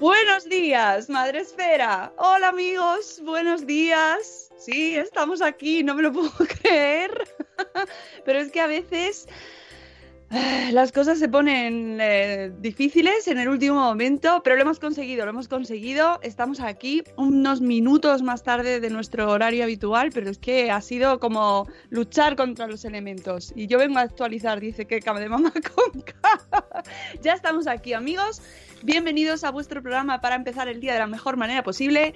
[0.00, 2.12] Buenos días, Madre Esfera.
[2.18, 4.48] Hola amigos, buenos días.
[4.56, 6.30] Sí, estamos aquí, no me lo puedo
[6.62, 7.10] creer.
[8.24, 9.26] Pero es que a veces
[10.72, 15.30] las cosas se ponen eh, difíciles en el último momento, pero lo hemos conseguido, lo
[15.30, 16.20] hemos conseguido.
[16.22, 21.18] Estamos aquí unos minutos más tarde de nuestro horario habitual, pero es que ha sido
[21.18, 23.52] como luchar contra los elementos.
[23.56, 26.04] Y yo vengo a actualizar, dice que cabe de mamá con
[27.22, 28.42] ya estamos aquí, amigos.
[28.82, 32.14] Bienvenidos a vuestro programa para empezar el día de la mejor manera posible,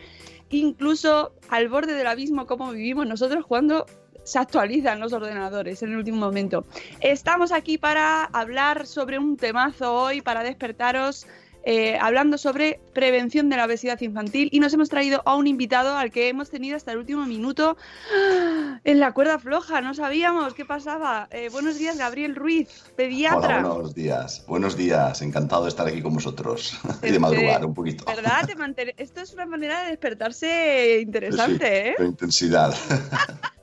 [0.51, 3.87] incluso al borde del abismo como vivimos nosotros cuando
[4.25, 6.65] se actualizan los ordenadores en el último momento.
[7.01, 11.27] Estamos aquí para hablar sobre un temazo hoy, para despertaros,
[11.65, 15.97] eh, hablando sobre prevención de la obesidad infantil y nos hemos traído a un invitado
[15.97, 17.77] al que hemos tenido hasta el último minuto
[18.13, 18.81] ¡ah!
[18.83, 21.29] en la cuerda floja, no sabíamos qué pasaba.
[21.31, 23.59] Eh, buenos días, Gabriel Ruiz, pediatra.
[23.61, 24.45] hola, buenos días.
[24.49, 28.05] Buenos días, encantado de estar aquí con vosotros y de madrugar un poquito.
[28.07, 28.49] ¿Verdad?
[28.75, 31.95] Te Esto es una manera de despertarse interesante, Sí, ¿eh?
[31.97, 32.75] Con intensidad.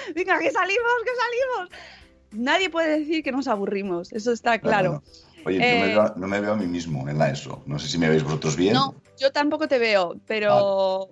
[0.14, 1.70] Venga, que salimos, que salimos.
[2.32, 5.02] Nadie puede decir que nos aburrimos, eso está claro.
[5.44, 7.62] Oye, no, Eh, me veo, no me veo a mí mismo en la ESO.
[7.66, 8.74] No sé si me veis vosotros bien.
[8.74, 11.10] No, yo tampoco te veo, pero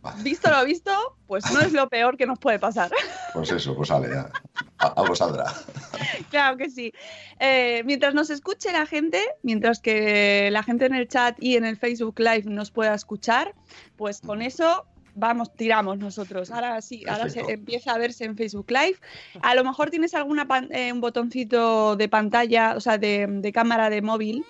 [0.00, 0.22] Vale.
[0.22, 0.90] visto lo visto,
[1.26, 2.90] pues no es lo peor que nos puede pasar.
[3.34, 4.30] Pues eso, pues sale ya.
[4.78, 5.44] A- Algo saldrá.
[6.30, 6.92] claro que sí.
[7.38, 11.64] Eh, mientras nos escuche la gente, mientras que la gente en el chat y en
[11.66, 13.54] el Facebook Live nos pueda escuchar,
[13.96, 14.86] pues con eso
[15.18, 16.50] vamos, tiramos nosotros.
[16.50, 18.96] Ahora sí, ahora se empieza a verse en Facebook Live.
[19.42, 23.52] A lo mejor tienes alguna pan- eh, un botoncito de pantalla, o sea, de, de
[23.52, 24.44] cámara de móvil.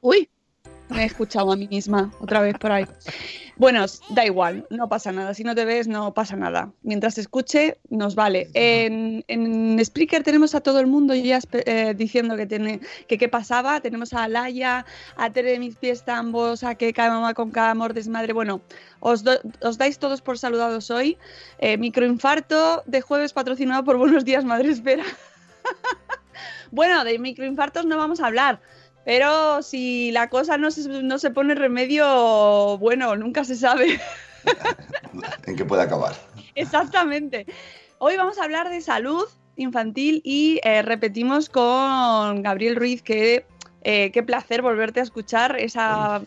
[0.00, 0.28] Uy,
[0.92, 2.86] me he escuchado a mí misma otra vez por ahí.
[3.56, 5.34] Bueno, da igual, no pasa nada.
[5.34, 6.72] Si no te ves, no pasa nada.
[6.82, 8.48] Mientras escuche, nos vale.
[8.54, 13.28] En, en Spreaker tenemos a todo el mundo ya eh, diciendo que tiene que qué
[13.28, 13.80] pasaba.
[13.80, 14.84] Tenemos a Alaya,
[15.16, 18.32] a Tere de mis pies tambos, a que cae mamá con cada amor desmadre.
[18.32, 18.60] Bueno,
[19.00, 21.18] os, do- os dais todos por saludados hoy.
[21.58, 25.04] Eh, microinfarto de jueves patrocinado por Buenos Días Madre Espera.
[26.70, 28.60] bueno, de microinfartos no vamos a hablar.
[29.04, 34.00] Pero si la cosa no se, no se pone remedio, bueno, nunca se sabe.
[35.46, 36.14] ¿En qué puede acabar?
[36.54, 37.46] Exactamente.
[37.98, 39.24] Hoy vamos a hablar de salud
[39.56, 43.44] infantil y eh, repetimos con Gabriel Ruiz que
[43.84, 46.22] eh, qué placer volverte a escuchar esa,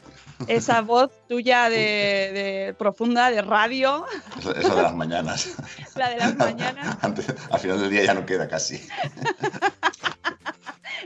[0.47, 4.05] esa voz tuya de, de profunda de radio,
[4.37, 5.55] Esa, esa de las mañanas.
[5.95, 6.97] la de las mañanas.
[7.01, 8.81] Antes- al final del día ya no queda casi.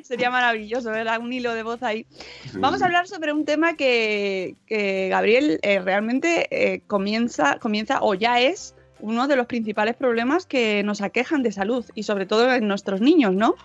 [0.03, 1.19] Sería maravilloso, ¿verdad?
[1.19, 2.05] Un hilo de voz ahí.
[2.53, 8.13] Vamos a hablar sobre un tema que, que Gabriel eh, realmente eh, comienza, comienza o
[8.13, 12.53] ya es uno de los principales problemas que nos aquejan de salud y sobre todo
[12.53, 13.55] en nuestros niños, ¿no?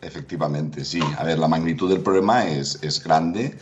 [0.00, 1.00] Efectivamente, sí.
[1.16, 3.56] A ver, la magnitud del problema es, es grande,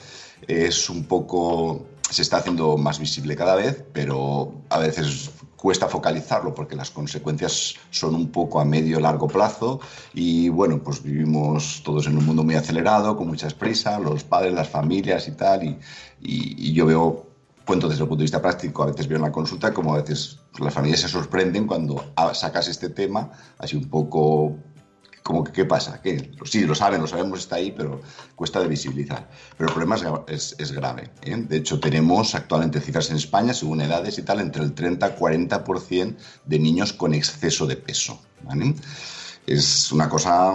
[0.48, 6.54] es un poco, se está haciendo más visible cada vez, pero a veces cuesta focalizarlo
[6.54, 9.80] porque las consecuencias son un poco a medio largo plazo
[10.14, 14.54] y bueno, pues vivimos todos en un mundo muy acelerado, con muchas prisas, los padres,
[14.54, 15.78] las familias y tal, y,
[16.22, 17.26] y- y yo veo,
[17.66, 20.00] cuento desde el punto de vista práctico, a veces veo en la consulta como a
[20.00, 24.56] veces las familias se sorprenden cuando sacas este tema así un poco
[25.22, 28.00] como que qué pasa, que sí, lo saben, lo sabemos, está ahí, pero
[28.34, 29.28] cuesta de visibilizar.
[29.56, 31.10] Pero el problema es, es- es grave.
[31.22, 31.36] ¿eh?
[31.36, 35.12] De hecho, tenemos actualmente cifras en España, según edades y tal, entre el 30 y
[35.12, 38.20] 40% de niños con exceso de peso.
[38.42, 38.74] ¿vale?
[39.46, 40.54] Es una cosa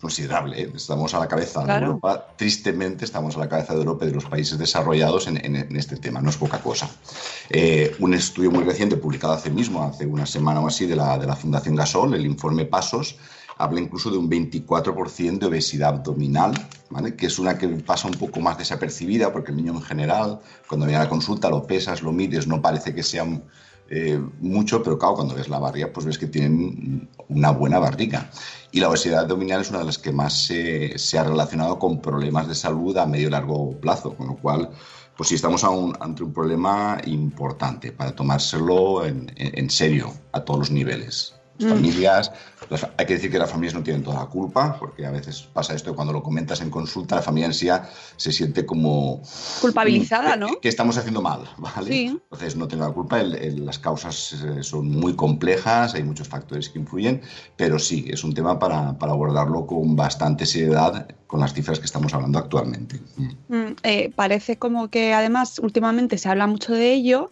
[0.00, 0.62] considerable.
[0.62, 0.72] ¿eh?
[0.74, 1.80] Estamos a la cabeza Claro.
[1.80, 5.44] de Europa, tristemente estamos a la cabeza de Europa y de los países desarrollados en,
[5.44, 6.88] en- en este tema, no es poca cosa.
[7.50, 11.18] Eh, un estudio muy reciente, publicado hace mismo, hace una semana o así, de la,
[11.18, 13.16] de la Fundación Gasol, el informe Pasos,
[13.60, 16.52] habla incluso de un 24% de obesidad abdominal,
[16.88, 17.14] ¿vale?
[17.14, 20.86] que es una que pasa un poco más desapercibida, porque el niño en general, cuando
[20.86, 23.26] viene a la consulta, lo pesas, lo mides, no parece que sea
[23.90, 28.30] eh, mucho, pero claro, cuando ves la barriga, pues ves que tienen una buena barriga.
[28.72, 32.48] Y la obesidad abdominal es una de las que más se, ha relacionado con problemas
[32.48, 34.70] de salud a medio y largo plazo, con lo cual,
[35.16, 40.70] pues sí, estamos un- ante un problema importante para tomárselo en serio a todos los
[40.70, 41.39] niveles.
[41.60, 42.32] Las familias,
[42.70, 45.42] las- hay que decir que las familias no tienen toda la culpa, porque a veces
[45.52, 47.68] pasa esto, cuando lo comentas en consulta, la familia en sí
[48.16, 49.22] se siente como
[49.60, 50.60] Culpabilizada, que- ¿no?
[50.60, 51.90] Que, estamos haciendo mal, ¿vale?
[51.92, 52.06] Sí.
[52.06, 56.28] Entonces no tengo la culpa, el- el- las causas eh, son muy complejas, hay muchos
[56.28, 57.20] factores que influyen,
[57.56, 61.84] pero sí, es un tema para, para abordarlo con bastante seriedad con las cifras que
[61.86, 63.00] estamos hablando actualmente.
[63.16, 63.28] Mm.
[63.54, 67.30] Mm, eh, parece como que además últimamente se habla mucho de ello,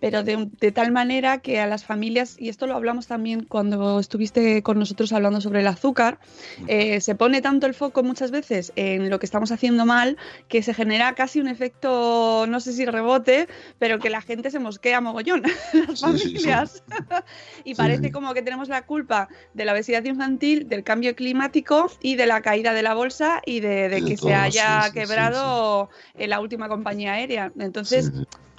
[0.00, 3.98] pero de, de tal manera que a las familias, y esto lo hablamos también cuando
[3.98, 6.18] estuviste con nosotros hablando sobre el azúcar,
[6.66, 10.16] eh, se pone tanto el foco muchas veces en lo que estamos haciendo mal
[10.48, 13.48] que se genera casi un efecto, no sé si rebote,
[13.78, 15.42] pero que la gente se mosquea mogollón,
[15.88, 16.38] las Sí, sí, sí.
[16.38, 16.82] familias.
[17.64, 22.16] y parece como que tenemos la culpa de la obesidad infantil, del cambio climático y
[22.16, 26.40] de la caída de la bolsa y de, de que se haya quebrado en la
[26.40, 27.52] última compañía aérea.
[27.58, 28.12] Entonces.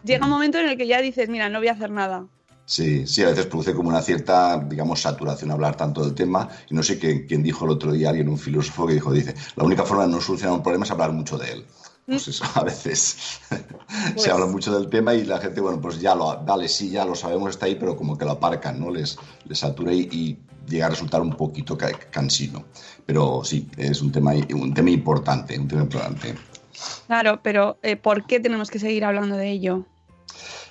[0.08, 2.26] Llega un momento en el que ya dices, mira, no voy a hacer nada.
[2.66, 6.50] Sí, sí, a veces produce como una cierta, digamos, saturación hablar tanto del tema.
[6.70, 9.36] Y no sé qué- quién dijo el otro día, alguien, un filósofo que dijo, dice,
[9.56, 11.66] la única forma de no solucionar un problema es hablar mucho de él.
[12.06, 13.40] Pues eso, a veces
[14.14, 16.90] Pues- se habla mucho del tema y la gente, bueno, pues ya lo, dale, sí,
[16.90, 18.90] ya lo sabemos, está ahí, pero como que lo aparcan, ¿no?
[18.92, 20.38] Les, les satura y, y
[20.70, 22.66] llega a resultar un poquito ca- cansino.
[23.06, 26.36] Pero sí, es un tema, un tema importante, un tema importante.
[27.08, 29.86] Claro, pero eh, ¿por qué tenemos que seguir hablando de ello?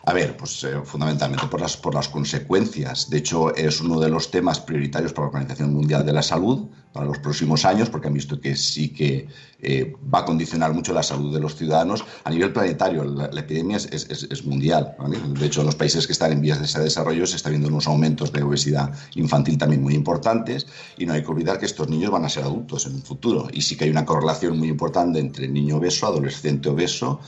[0.08, 3.10] A ver, pues eh, fundamentalmente por las, por las consecuencias.
[3.10, 6.68] De hecho, es uno de los temas prioritarios para la Organización Mundial de la Salud
[6.92, 9.26] para los próximos años, porque han visto que sí que
[9.60, 12.04] eh, va a condicionar mucho la salud de los ciudadanos.
[12.24, 14.94] A nivel planetario, la, epidemia es, es- mundial.
[15.38, 17.88] De hecho, en los países que están en vías de desarrollo se está viendo unos
[17.88, 20.66] aumentos de obesidad infantil también muy importantes
[20.96, 23.48] y no hay que olvidar que estos niños van a ser adultos en un futuro.
[23.52, 27.20] Y sí que hay una correlación muy importante entre niño obeso, adolescente obeso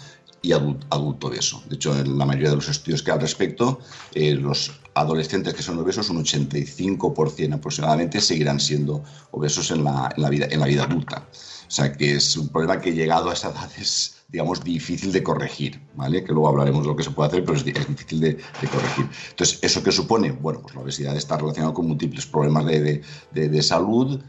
[0.42, 1.62] y adulto, obeso.
[1.68, 3.80] De hecho, en la mayoría de los estudios que hay al respecto,
[4.14, 9.02] eh, los adolescentes que son obesos, un 85% aproximadamente, seguirán siendo
[9.32, 11.26] obesos en la, vida, adulta.
[11.32, 15.22] O sea que es un problema que llegado a esa edad es, digamos, difícil de
[15.22, 16.24] corregir, ¿vale?
[16.24, 18.36] Que luego hablaremos de lo que se puede hacer, pero es, di- es difícil de,
[18.72, 19.08] corregir.
[19.30, 20.30] Entonces, ¿eso qué supone?
[20.32, 24.20] Bueno, pues la obesidad está relacionada con múltiples problemas de salud,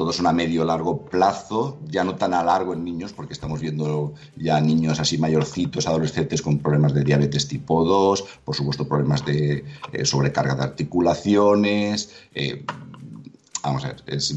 [0.00, 3.60] todos son a medio largo plazo, ya no tan a largo en niños, porque estamos
[3.60, 9.26] viendo ya niños así mayorcitos, adolescentes con problemas de diabetes tipo 2, por supuesto problemas
[9.26, 9.62] de
[9.92, 12.64] eh, sobrecarga de articulaciones, eh,
[13.62, 14.30] vamos a ver, es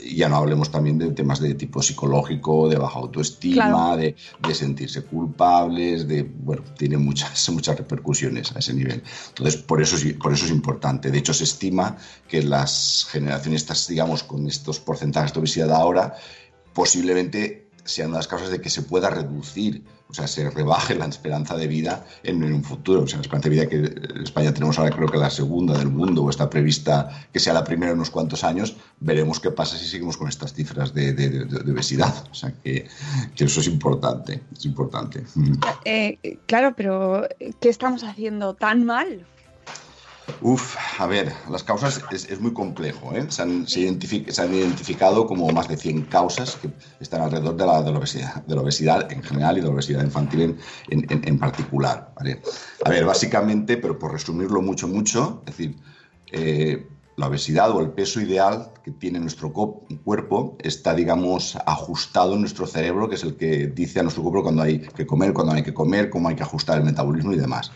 [0.00, 3.96] ya no hablemos también de temas de tipo psicológico, de baja autoestima, Claro.
[3.98, 4.16] de,
[4.46, 9.02] de sentirse culpables, de bueno, tiene muchas, muchas repercusiones a ese nivel.
[9.28, 11.10] Entonces, por eso, es- por eso es importante.
[11.10, 11.96] De hecho, se estima
[12.28, 16.14] que las generaciones, estas, digamos, con estos porcentajes de obesidad ahora,
[16.72, 21.56] posiblemente sean las causas de que se pueda reducir, o sea, se rebaje la esperanza
[21.56, 23.02] de vida en, un futuro.
[23.02, 25.76] O sea, la esperanza de vida que en España tenemos ahora creo que la segunda
[25.78, 29.50] del mundo, o está prevista que sea la primera en unos cuantos años, veremos qué
[29.50, 32.14] pasa si seguimos con estas cifras de, de- obesidad.
[32.30, 32.86] O sea, que,
[33.34, 35.24] que eso es importante, es importante.
[35.84, 37.26] Eh, claro, pero
[37.60, 39.26] ¿qué estamos haciendo tan mal?
[40.40, 43.14] Uf, a ver, las causas es, es muy complejo.
[43.14, 43.26] ¿eh?
[43.28, 47.56] Se, han, se, identific- se han identificado como más de 100 causas que están alrededor
[47.56, 50.40] de la, de la obesidad, de la obesidad en general y de la obesidad infantil
[50.42, 50.58] en,
[50.90, 52.12] en- en- en particular.
[52.16, 52.40] ¿vale?
[52.84, 55.76] A ver, básicamente, pero por resumirlo mucho, mucho, es decir,
[56.30, 62.40] eh, la obesidad o el peso ideal que tiene nuestro cuerpo está, digamos, ajustado en
[62.40, 65.52] nuestro cerebro, que es el que dice a nuestro cuerpo cuando hay que comer, cuando
[65.52, 67.70] no hay que comer, cómo hay que ajustar el metabolismo y demás.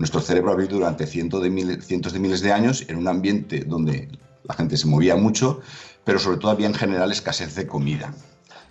[0.00, 3.66] Nuestro cerebro vivido durante cientos de, miles, cientos de miles de años en un ambiente
[3.66, 4.08] donde
[4.44, 5.60] la gente se movía mucho,
[6.04, 8.14] pero sobre todo había en general escasez de comida.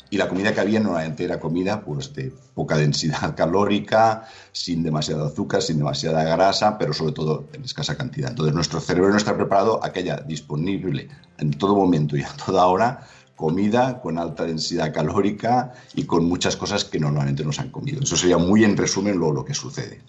[0.09, 5.27] Y la comida que había normalmente era comida pues, de poca densidad calórica, sin demasiado
[5.27, 8.31] azúcar, sin demasiada grasa, pero sobre todo en escasa cantidad.
[8.31, 12.33] Entonces nuestro cerebro no está preparado a que haya disponible en todo momento y a
[12.43, 13.05] toda hora
[13.39, 18.01] comida con alta densidad calórica y con muchas cosas que normalmente no se han comido.
[18.03, 20.01] Eso sería muy en resumen lo, lo que sucede.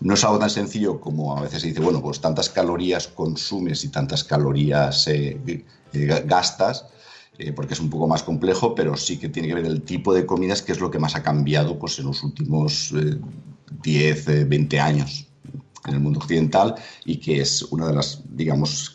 [0.00, 3.82] No es algo tan sencillo como a veces se dice, bueno, pues tantas calorías consumes
[3.82, 6.86] y tantas calorías eh, eh, gastas.
[7.38, 10.14] eh, porque es un poco más complejo, pero sí que tiene que ver el tipo
[10.14, 13.18] de comidas, que es lo que más ha cambiado pues, en los últimos eh,
[13.82, 15.26] 10, eh, 20 años
[15.86, 18.93] en el mundo occidental y que es una de las, digamos,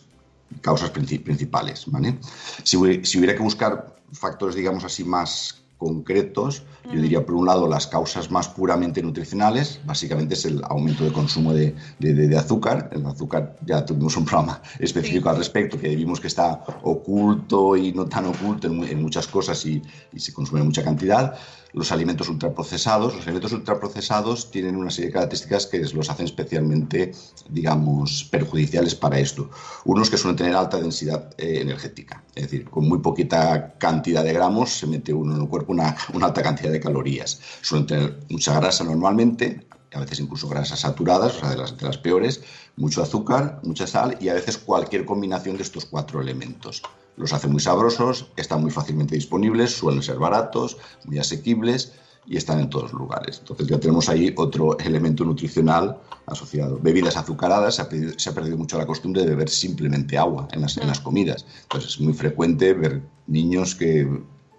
[0.62, 1.84] causas princi- principales.
[1.88, 2.18] ¿vale?
[2.64, 6.64] Si, si hubiera que buscar factores, digamos así, más concretos,
[6.94, 11.14] yo diría, por un lado, las causas más puramente nutricionales, básicamente es el aumento de
[11.14, 12.90] consumo de, de- de- de azúcar.
[12.92, 17.94] El azúcar, ya tuvimos un programa específico al respecto, que vimos que está oculto y
[17.94, 21.36] no tan oculto en muchas cosas y, y se consume en mucha cantidad.
[21.74, 23.16] Los alimentos ultraprocesados.
[23.16, 27.12] Los alimentos ultraprocesados tienen una serie de características que los hacen especialmente,
[27.50, 29.50] digamos, perjudiciales para esto.
[29.86, 34.34] Unos que suelen tener alta densidad eh, energética, es decir, con muy poquita cantidad de
[34.34, 37.40] gramos se mete uno en el cuerpo una, alta cantidad de calorías.
[37.62, 41.86] Suelen tener mucha grasa normalmente, a veces incluso grasas saturadas, o sea, de las, de
[41.86, 42.42] las peores,
[42.78, 46.82] mucho azúcar, mucha sal y a veces cualquier combinación de estos cuatro elementos.
[47.20, 51.92] Los hace muy sabrosos, están muy fácilmente disponibles, suelen ser baratos, muy asequibles
[52.26, 53.40] y están en todos los lugares.
[53.40, 56.80] Entonces ya tenemos ahí otro elemento nutricional asociado.
[56.82, 60.48] Bebidas azucaradas, se ha, perdido, se ha perdido mucho la costumbre de beber simplemente agua
[60.52, 61.46] en las, en las comidas.
[61.64, 64.08] Entonces es muy frecuente ver niños que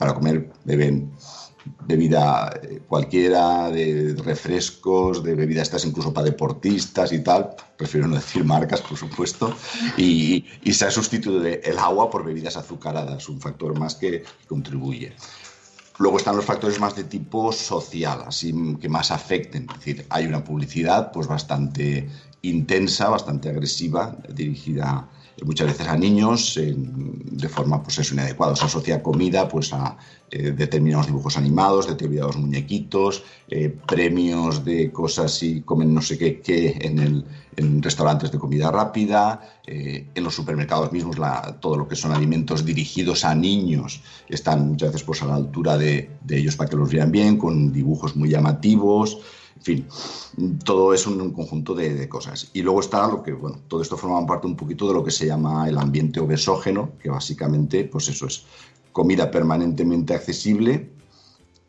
[0.00, 1.12] para comer beben
[1.86, 8.16] bebida eh, cualquiera, de refrescos, de bebidas estas incluso para deportistas y tal, prefiero no
[8.16, 9.54] decir marcas, por supuesto,
[9.98, 15.12] y, y se ha sustituido el agua por bebidas azucaradas, un factor más que contribuye.
[15.98, 19.66] Luego están los factores más de tipo social, así que más afecten.
[19.68, 22.08] Es decir, hay una publicidad pues bastante
[22.40, 25.10] intensa, bastante agresiva, dirigida
[25.44, 28.56] muchas veces a niños de forma pues eso, inadecuada.
[28.56, 29.96] Se asocia comida pues a
[30.30, 36.40] eh, determinados dibujos animados, determinados muñequitos, eh, premios de cosas y comen no sé qué,
[36.40, 37.24] qué en, el,
[37.56, 42.12] en restaurantes de comida rápida, eh, en los supermercados mismos la, todo lo que son
[42.12, 46.70] alimentos dirigidos a niños están muchas veces pues, a la altura de, de ellos para
[46.70, 49.18] que los vean bien, con dibujos muy llamativos.
[49.60, 49.86] En fin,
[50.64, 52.48] todo es un, un conjunto de, de, cosas.
[52.54, 55.10] Y luego está lo que, bueno, todo esto forma parte un poquito de lo que
[55.10, 58.44] se llama el ambiente obesógeno, que básicamente, pues eso es
[58.92, 60.90] comida permanentemente accesible,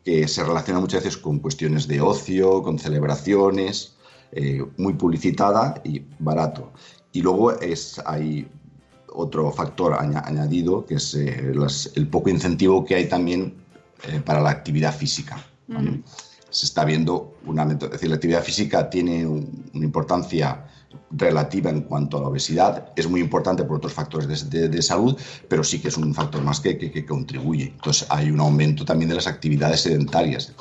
[0.04, 3.94] que se relaciona muchas veces con cuestiones de ocio, con celebraciones,
[4.32, 6.72] eh, muy publicitada y barato.
[7.12, 8.48] Y luego es, hay
[9.08, 13.54] otro factor añ añadido, que es eh, las, el poco incentivo que hay también
[14.08, 15.44] eh, para la actividad física.
[15.68, 16.02] ¿vale?
[16.52, 20.66] Se está viendo una es decir, la actividad física tiene un, una importancia
[21.10, 25.18] relativa en cuanto a la obesidad, es muy importante por otros factores de, de, salud,
[25.48, 27.64] pero sí que es un factor más que, que, que, contribuye.
[27.64, 30.52] Entonces hay un aumento también de las actividades sedentarias.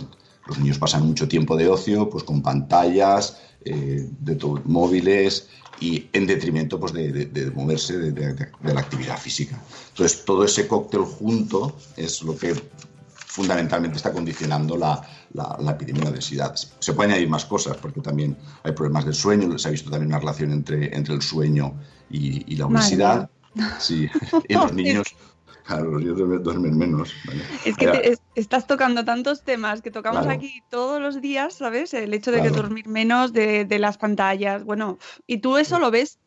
[0.48, 5.48] Los niños pasan mucho tiempo de ocio, pues con pantallas, eh, de móviles
[5.80, 9.62] y en detrimento pues, de, de moverse de, la actividad física.
[9.90, 12.56] Entonces todo ese cóctel junto es lo que
[13.32, 15.02] fundamentalmente está condicionando la,
[15.34, 16.54] la, la, epidemia de obesidad.
[16.54, 20.10] Se pueden añadir más cosas, porque también hay problemas del sueño, se ha visto también
[20.10, 21.74] una relación entre, entre el sueño
[22.10, 23.30] y, y la obesidad.
[23.80, 24.10] Sí,
[24.50, 25.08] y los niños...
[25.64, 27.14] Claro, los niños duermen menos.
[27.26, 27.42] ¿vale?
[27.64, 30.38] Es que te, es, estás tocando tantos temas que tocamos claro.
[30.38, 31.94] aquí todos los días, ¿sabes?
[31.94, 32.52] El hecho de claro.
[32.54, 36.20] que dormir menos, de, de, las pantallas, bueno, y tú eso lo ves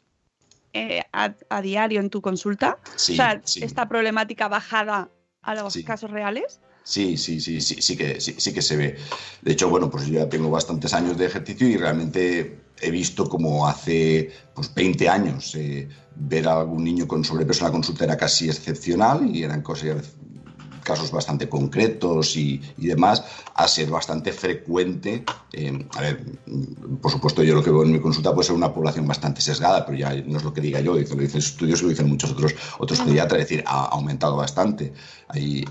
[0.72, 2.78] eh, a, a, diario en tu consulta.
[2.96, 3.62] Sí, o sea, sí.
[3.62, 5.10] esta problemática bajada
[5.42, 5.84] a los Sí.
[5.84, 6.60] casos reales.
[6.86, 8.96] Sí, sí, sí, sí, sí que, sí, que se ve.
[9.40, 13.26] De hecho, bueno, pues yo ya tengo bastantes años de ejercicio y realmente he visto
[13.28, 18.04] como hace pues, 20 años eh, ver a algún niño con sobrepeso en la consulta
[18.04, 20.14] era casi excepcional y eran cosas,
[20.84, 23.24] casos bastante concretos y, y, demás,
[23.54, 25.24] a ser bastante frecuente.
[25.52, 26.24] Eh, a ver,
[27.00, 29.84] por supuesto, yo lo que veo en mi consulta puede ser una población bastante sesgada,
[29.84, 32.30] pero ya no es lo que diga yo, lo dicen estudios y lo dicen muchos
[32.30, 34.92] otros, otros pediatras, es decir, ha aumentado bastante.
[35.28, 35.64] Ahí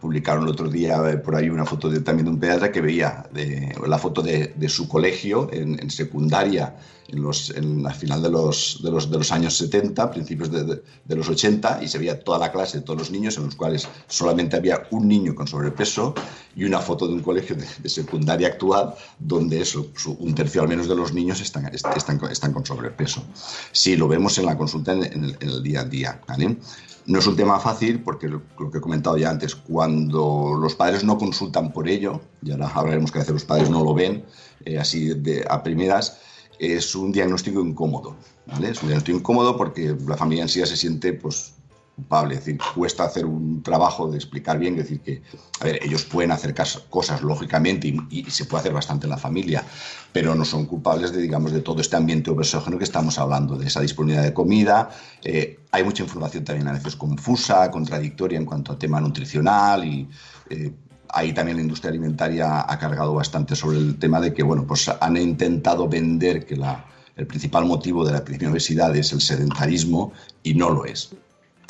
[0.00, 2.80] publicaron el otro día eh, por ahí una foto de, también de un pediatra que
[2.80, 6.74] veía de, la foto de, de su colegio en, en secundaria
[7.08, 10.64] en, los, en la final de los, de los, de los años 70, principios de,
[10.64, 13.56] de, de, los 80, y se veía toda la clase, todos los niños, en los
[13.56, 16.14] cuales solamente había un niño con sobrepeso
[16.54, 19.86] y una foto de un colegio de, secundaria actual, donde eso,
[20.18, 23.24] un tercio al menos de los niños están, están, están con sobrepeso.
[23.72, 26.20] Sí, lo vemos en la consulta en el, en el día a día.
[26.28, 26.58] ¿vale?
[27.06, 30.74] No es un tema fácil porque lo, lo, que he comentado ya antes, cuando los
[30.74, 33.94] padres no consultan por ello, y ahora hablaremos que a veces los padres no lo
[33.94, 34.24] ven
[34.64, 36.18] eh, así de, a primeras,
[36.58, 38.16] es un diagnóstico incómodo.
[38.46, 38.70] ¿vale?
[38.70, 41.54] Es un diagnóstico incómodo porque la familia en sí ya se siente pues,
[41.98, 42.36] culpable.
[42.36, 45.20] Decir, cuesta hacer un trabajo de explicar bien, decir, que,
[45.60, 46.54] a ver, ellos pueden hacer
[46.88, 49.64] cosas lógicamente y, se puede hacer bastante en la familia,
[50.12, 53.66] pero no son culpables de, digamos, de todo este ambiente obesógeno que estamos hablando, de
[53.66, 54.90] esa disponibilidad de comida.
[55.24, 60.08] Eh, hay mucha información también a veces confusa, contradictoria en cuanto a tema nutricional y
[60.50, 60.72] eh,
[61.12, 64.88] ahí también la industria alimentaria ha cargado bastante sobre el tema de que, bueno, pues
[64.88, 66.84] han intentado vender que la,
[67.16, 70.12] el principal motivo de la epidemia de obesidad es el sedentarismo
[70.42, 71.10] y no lo es.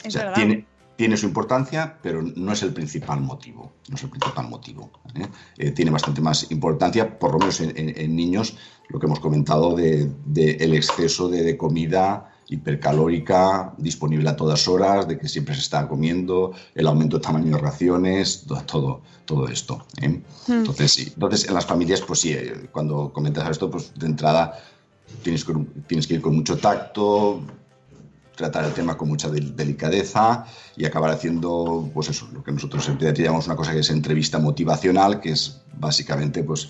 [0.05, 0.67] Es o sea, tiene,
[0.97, 3.73] tiene su importancia, pero no es el principal motivo.
[3.89, 4.91] No es el principal motivo.
[5.15, 5.27] ¿eh?
[5.59, 8.57] Eh, tiene bastante más importancia, por lo menos en, en- en niños,
[8.89, 14.67] lo que hemos comentado de, de el exceso de, de comida hipercalórica disponible a todas
[14.69, 19.01] horas, de que siempre se está comiendo, el aumento de tamaño de raciones, todo, todo,
[19.25, 19.85] todo esto.
[20.01, 20.21] ¿eh?
[20.49, 21.13] Entonces, sí.
[21.15, 24.59] Entonces, en las familias, pues sí, eh, cuando comentas esto, pues de entrada
[25.23, 25.55] tienes que,
[25.87, 27.43] tienes que ir con mucho tacto,
[28.39, 32.89] tratar el tema con mucha del- delicadeza y acabar haciendo, pues eso, lo que nosotros
[32.89, 36.69] en llamamos una cosa que es entrevista motivacional, que es básicamente pues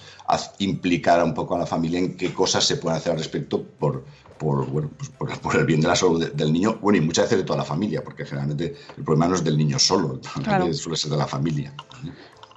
[0.59, 4.05] implicar un poco a la familia en qué cosas se pueden hacer al respecto por,
[4.39, 7.03] por, bueno, pues por, por el bien de la salud de- del niño, bueno, y
[7.03, 10.21] muchas veces de toda la familia, porque generalmente el problema no es del niño solo,
[10.43, 10.73] Claro.
[10.73, 11.75] suele ser de la familia.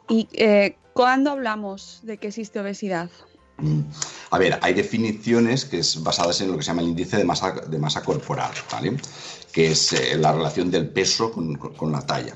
[0.08, 3.10] ¿Y eh, cuándo hablamos de que existe obesidad?
[3.62, 3.82] Mm.
[4.32, 7.24] A ver, hay definiciones que es basadas en lo que se llama el índice de
[7.24, 8.98] masa, de masa corporal, ¿vale?
[9.52, 12.34] que es eh, la relación del peso con, la talla.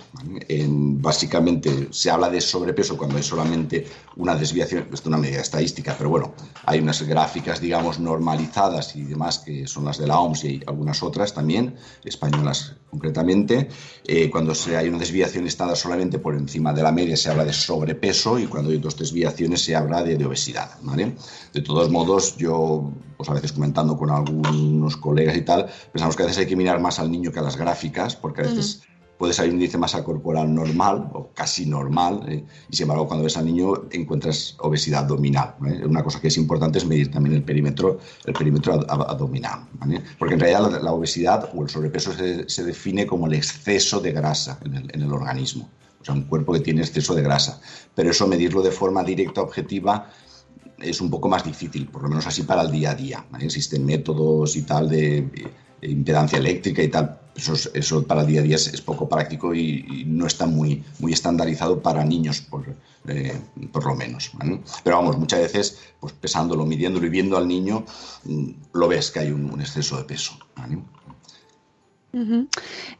[0.59, 5.95] básicamente se habla de sobrepeso cuando hay solamente una desviación, esto es una medida estadística,
[5.97, 6.33] pero bueno,
[6.65, 11.01] hay unas gráficas, digamos, normalizadas y demás que son las de la OMS y algunas
[11.03, 13.67] otras también, españolas concretamente.
[14.07, 17.43] Eh, cuando se, hay una desviación estándar solamente por encima de la media se habla
[17.43, 20.71] de sobrepeso y cuando hay dos desviaciones se habla de, obesidad.
[20.81, 21.15] ¿vale?
[21.53, 26.23] De todos modos, yo, pues a veces comentando con algunos colegas y tal, pensamos que
[26.23, 28.81] a veces hay que mirar más al niño que a las gráficas, porque a veces
[29.17, 32.43] puede salir un índice de masa corporal normal o casi normal, ¿eh?
[32.69, 35.55] y sin embargo cuando ves al niño encuentras obesidad abdominal.
[35.85, 39.67] Una cosa que es importante es medir también el perímetro, el perímetro ab- ab- abdominal,
[39.79, 40.01] ¿vale?
[40.19, 44.11] porque en realidad la, obesidad o el sobrepeso se, se define como el exceso de
[44.11, 45.69] grasa en el, en el organismo,
[46.01, 47.61] o sea, un cuerpo que tiene exceso de grasa,
[47.95, 50.09] pero eso medirlo de forma directa, objetiva,
[50.77, 53.25] es un poco más difícil, por lo menos así para el día a día.
[53.31, 53.45] ¿vale?
[53.45, 55.47] Existen métodos y tal de, eh,
[55.81, 57.19] impedancia eléctrica y tal.
[57.35, 60.25] Eso, es- eso para el día a día es, es poco práctico y, y no
[60.25, 62.63] está muy, muy estandarizado para niños, por,
[63.07, 63.33] eh,
[63.73, 64.31] por lo menos.
[64.33, 64.61] ¿vale?
[64.83, 67.83] Pero vamos, muchas veces, pues pesándolo, midiéndolo y viendo al niño,
[68.23, 70.37] mm, lo ves que hay un, un exceso de peso.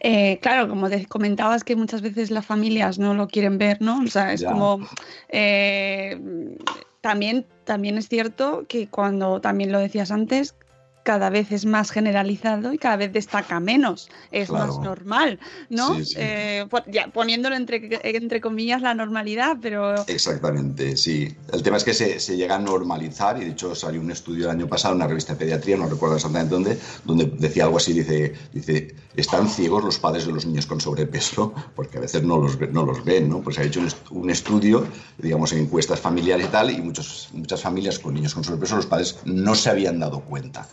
[0.02, 4.02] Eh, claro, como te comentabas que muchas veces las familias no lo quieren ver, ¿no?
[4.04, 4.50] O sea, es Ya.
[4.50, 4.82] como
[5.30, 6.20] eh,
[7.00, 10.56] también, también es cierto que cuando también lo decías antes,
[11.06, 14.10] cada vez es más generalizado y cada vez destaca menos.
[14.32, 15.40] Es más normal,
[15.70, 15.94] ¿no?
[16.00, 16.16] Sí, sí.
[16.18, 21.34] Eh, ya, poniéndolo entre, entre comillas la normalidad, pero Exactamente, sí.
[21.54, 24.46] El tema es que se, se llega a normalizar y de hecho salió un estudio
[24.46, 27.78] el año pasado en una revista de pediatría, no recuerdo exactamente dónde, donde decía algo
[27.78, 32.24] así, dice, dice, están ciegos los padres de los niños con sobrepeso, porque a veces
[32.24, 33.42] no los, ve- no los ven, ¿no?
[33.42, 34.88] Pues se ha hecho un, est- un estudio,
[35.20, 38.88] digamos, en encuestas familiares y tal, y muchos, muchas familias con niños con sobrepeso, los
[38.88, 40.68] padres no se habían dado cuenta,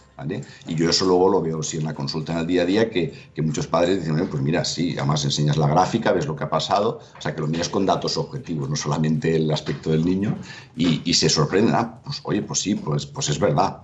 [0.66, 2.90] Y yo eso luego lo veo sí en la consulta en el día a día,
[2.90, 6.36] que, que muchos padres dicen, "Oye, pues mira, sí, además enseñas la gráfica, ves lo
[6.36, 9.90] que ha pasado, o sea, que lo miras con datos objetivos, no solamente el aspecto
[9.90, 10.36] del niño,
[10.76, 13.78] y, y se sorprenden, ah, pues oye, pues sí, pues, pues es verdad.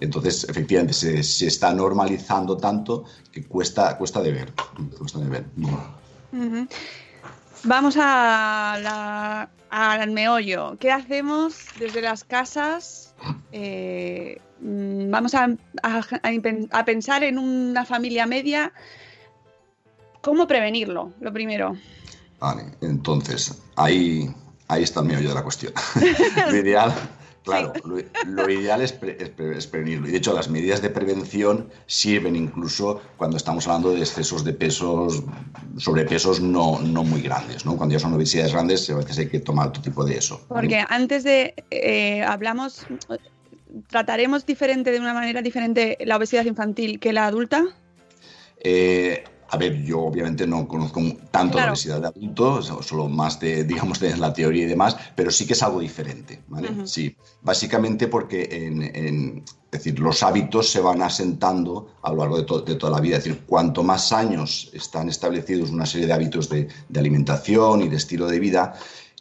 [0.00, 4.52] entonces, efectivamente, se, se está normalizando tanto que cuesta, cuesta de ver.
[4.98, 5.44] Cuesta de ver.
[7.64, 10.76] Vamos a la- al meollo.
[10.78, 13.14] ¿Qué hacemos desde las casas?
[13.52, 15.48] Eh, vamos a,
[15.82, 18.72] a- pensar en una familia media.
[20.20, 21.12] ¿Cómo prevenirlo?
[21.20, 21.76] Lo primero.
[22.40, 24.28] Vale, entonces, ahí,
[24.68, 25.72] ahí está el meollo de la cuestión.
[26.50, 26.92] lo ideal,
[27.44, 30.08] claro, lo, lo ideal es, pre- es pre- es prevenirlo.
[30.08, 34.52] Y de hecho, las medidas de prevención sirven incluso cuando estamos hablando de excesos de
[34.54, 35.22] pesos,
[35.76, 37.64] sobrepesos no, no muy grandes.
[37.66, 37.76] ¿no?
[37.76, 40.40] Cuando ya son obesidades grandes, a veces hay que tomar otro tipo de eso.
[40.48, 42.86] Porque antes de eh, hablamos,
[43.88, 47.64] trataremos diferente de una manera diferente la obesidad infantil que la adulta.
[48.62, 51.66] Eh, a ver, yo obviamente no conozco tanto Claro.
[51.66, 55.30] la obesidad de adultos, so- solo más de, digamos, de la teoría y demás, pero
[55.30, 56.70] sí que es algo diferente, ¿vale?
[56.86, 62.36] Sí, básicamente porque en, en- es decir, los hábitos se van asentando a lo largo
[62.38, 63.18] de, to- de toda la vida.
[63.18, 67.88] Es decir, cuanto más años están establecidos una serie de hábitos de, de alimentación y
[67.88, 68.74] de estilo de vida,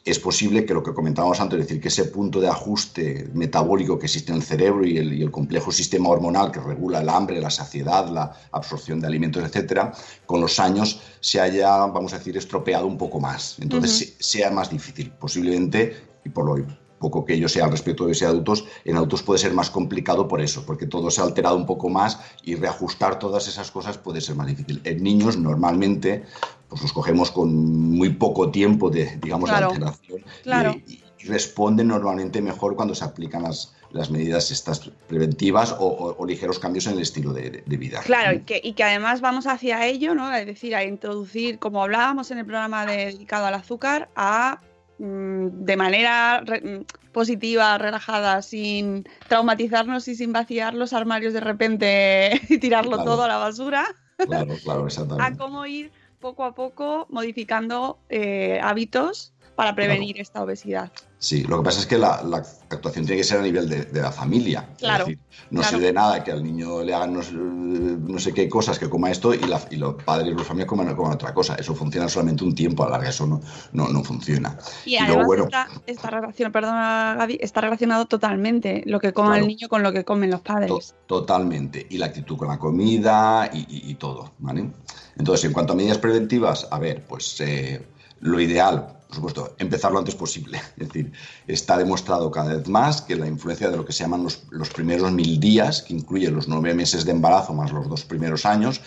[0.06, 3.98] es posible que lo que comentábamos antes, es decir, que ese punto de ajuste metabólico
[3.98, 7.08] que existe en el cerebro y el, y el complejo sistema hormonal que regula el
[7.08, 9.94] hambre, la saciedad, la absorción de alimentos, etcétera,
[10.26, 13.58] con los años se haya, vamos a decir, estropeado un poco más.
[13.62, 15.10] Entonces se- sea más difícil.
[15.12, 16.56] Posiblemente, y por lo
[17.04, 20.28] poco que yo sea al respecto de ese adultos, en adultos puede ser más complicado
[20.28, 23.98] por eso, porque todo se ha alterado un poco más y reajustar todas esas cosas
[24.00, 24.82] puede ser más difícil.
[24.86, 26.24] En niños normalmente
[26.70, 27.54] pues los cogemos con
[27.92, 30.82] muy poco tiempo de, digamos, de Claro, alteración y- claro.
[30.88, 36.16] y, y responden normalmente mejor cuando se aplican las, las medidas estas preventivas o, o-
[36.18, 38.02] o ligeros cambios en el estilo de, de- de vida.
[38.04, 40.34] Claro, y que, y que además vamos hacia ello, ¿no?
[40.36, 44.60] Es decir, a introducir, como hablábamos en el programa dedicado al azúcar, a
[45.06, 52.40] de manera re- mm, positiva, relajada, sin traumatizarnos y sin vaciar los armarios de repente
[52.50, 53.04] y tirarlo Claro.
[53.12, 53.86] todo a la basura,
[54.18, 54.88] Claro, claro,
[55.20, 60.92] a cómo ir poco a poco modificando eh, hábitos para prevenir esta obesidad.
[61.24, 62.38] Sí, lo que pasa es que la, la
[62.70, 64.68] actuación tiene que ser a nivel de, de la familia.
[64.78, 65.20] Claro, Es decir,
[65.52, 65.78] no claro.
[65.78, 68.90] sirve de nada que al niño le hagan no, sé- no sé qué cosas, que
[68.90, 71.56] coma esto y, la- y los padres y los familias coman, coman otra cosa.
[71.56, 73.40] Eso funciona solamente un tiempo, a la larga eso no,
[73.72, 74.58] no, no funciona.
[74.84, 79.30] Y luego, además bueno, está, está relacion- perdona, Gaby, está relacionado totalmente lo que coma
[79.30, 79.44] Claro.
[79.44, 80.96] el niño con lo que comen los To- padres.
[81.08, 81.88] totalmente.
[81.90, 84.70] Y la actitud con la comida y, y- y todo, ¿vale?
[85.18, 87.82] Entonces, en cuanto a medidas preventivas, a ver, pues eh,
[88.24, 90.60] lo ideal, por supuesto, empezar lo antes posible.
[90.78, 91.12] Es decir,
[91.48, 94.70] está demostrado cada vez más que la influencia de lo que se llaman los, los
[94.70, 98.82] primeros mil días, que incluye los nueve meses de embarazo más los dos primeros años,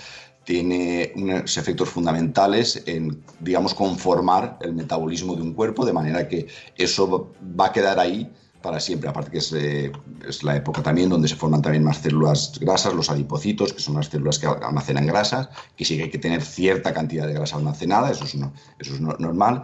[0.44, 6.46] tiene unos efectos fundamentales en, digamos, conformar el metabolismo de un cuerpo, de manera que
[6.76, 8.32] eso va a quedar ahí
[8.66, 9.08] para siempre.
[9.08, 9.92] Aparte que es, eh,
[10.28, 13.94] es la época también donde se forman también más células grasas, los adipocitos, que son
[13.94, 17.56] las células que almacenan grasas, que sí que hay que tener cierta cantidad de grasa
[17.56, 19.62] almacenada, eso es, normal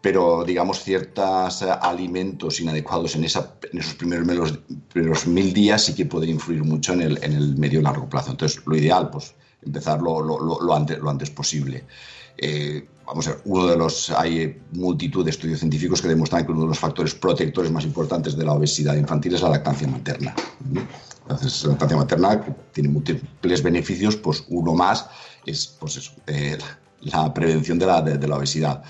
[0.00, 4.58] pero digamos ciertos eh, alimentos inadecuados en, esa, esos primeros,
[5.28, 8.32] mil días sí que pueden influir mucho en el, en el medio y largo plazo.
[8.32, 11.84] Entonces, lo ideal, pues, empezar lo antes, lo antes posible.
[12.44, 16.44] Eh, vamos a ver, uno de los, hay eh, multitud de estudios científicos que demuestran
[16.44, 19.86] que uno de los factores protectores más importantes de la obesidad infantil es la lactancia
[19.86, 20.34] materna.
[21.22, 25.06] Entonces, la lactancia materna tiene múltiples beneficios, pues uno más
[25.46, 26.58] es pues eso, eh,
[27.02, 28.82] la prevención de la, de- de la obesidad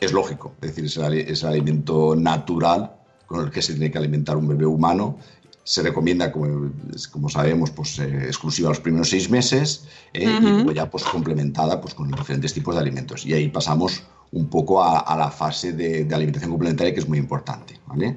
[0.00, 2.92] es lógico, es decir, es el, es el alimento natural
[3.26, 5.18] con el que se tiene que alimentar un bebé humano.
[5.64, 6.72] Se recomienda, como,
[7.10, 11.80] como sabemos, pues, eh, exclusiva los primeros seis meses eh, y luego ya pues, complementada
[11.80, 13.24] pues, con diferentes tipos de alimentos.
[13.24, 17.08] Y ahí pasamos un poco a, a la fase de, de alimentación complementaria que es
[17.08, 17.78] muy importante.
[17.86, 18.16] ¿vale?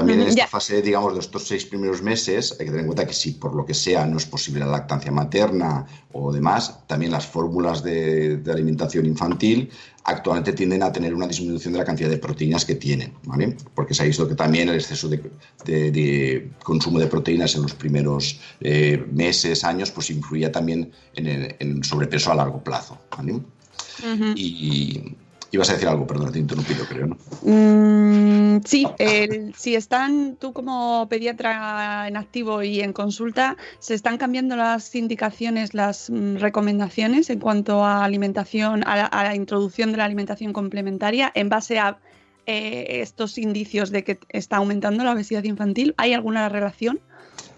[0.00, 3.06] También en esta fase, digamos, de estos seis primeros meses, hay que tener en cuenta
[3.06, 7.12] que si por lo que sea no es posible la lactancia materna o demás, también
[7.12, 9.70] las fórmulas de, de alimentación infantil
[10.04, 13.56] actualmente tienden a tener una disminución de la cantidad de proteínas que tienen, ¿vale?
[13.74, 15.20] Porque se ha visto que también el exceso de,
[15.64, 21.26] de- de consumo de proteínas en los primeros eh, meses, años, pues influía también en
[21.26, 23.40] el, en sobrepeso a largo plazo, ¿vale?
[24.36, 25.16] Y
[25.56, 27.16] ibas a decir algo, perdón, te he interrumpido, creo, ¿no?
[27.42, 34.18] Mm, sí, el- si están tú como pediatra en activo y en consulta, ¿se están
[34.18, 39.92] cambiando las indicaciones, las mm, recomendaciones en cuanto a alimentación, a la, a la introducción
[39.92, 41.98] de la alimentación complementaria en base a
[42.46, 45.94] eh, estos indicios de que está aumentando la obesidad infantil?
[45.96, 47.00] ¿Hay alguna relación?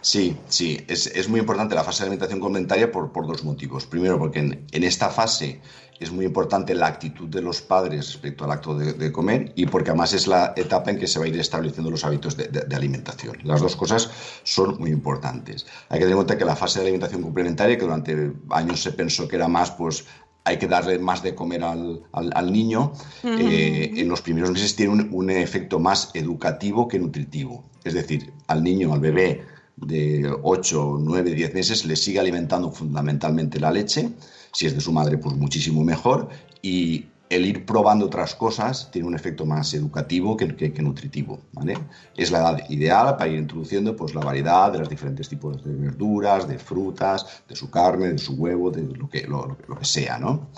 [0.01, 3.85] Sí, sí, es, es muy importante la fase de alimentación complementaria por, por dos motivos.
[3.87, 5.61] Primero, porque en, en esta fase
[5.99, 9.67] es muy importante la actitud de los padres respecto al acto de, de comer y
[9.67, 12.47] porque además es la etapa en que se va a ir estableciendo los hábitos de,
[12.47, 13.37] de- de alimentación.
[13.43, 14.09] Las dos cosas
[14.45, 15.67] son muy importantes.
[15.89, 18.93] Hay que tener en cuenta que la fase de alimentación complementaria, que durante años se
[18.93, 20.05] pensó que era más, pues
[20.45, 22.93] hay que darle más de comer al, al- al niño,
[23.25, 27.65] eh, en los primeros meses tiene un, un efecto más educativo que nutritivo.
[27.83, 29.45] Es decir, al niño, al bebé
[29.87, 34.11] de 8, 9, 10 meses le sigue alimentando fundamentalmente la leche,
[34.53, 36.29] si es de su madre pues muchísimo mejor,
[36.63, 41.41] y el ir probando otras cosas tiene un efecto más educativo que, que- nutritivo.
[41.53, 41.77] ¿vale?
[42.17, 45.75] Es la edad ideal para ir introduciendo pues, la variedad de los diferentes tipos de
[45.75, 49.85] verduras, de frutas, de su carne, de su huevo, de lo que, lo- lo que
[49.85, 50.19] sea.
[50.19, 50.49] ¿no?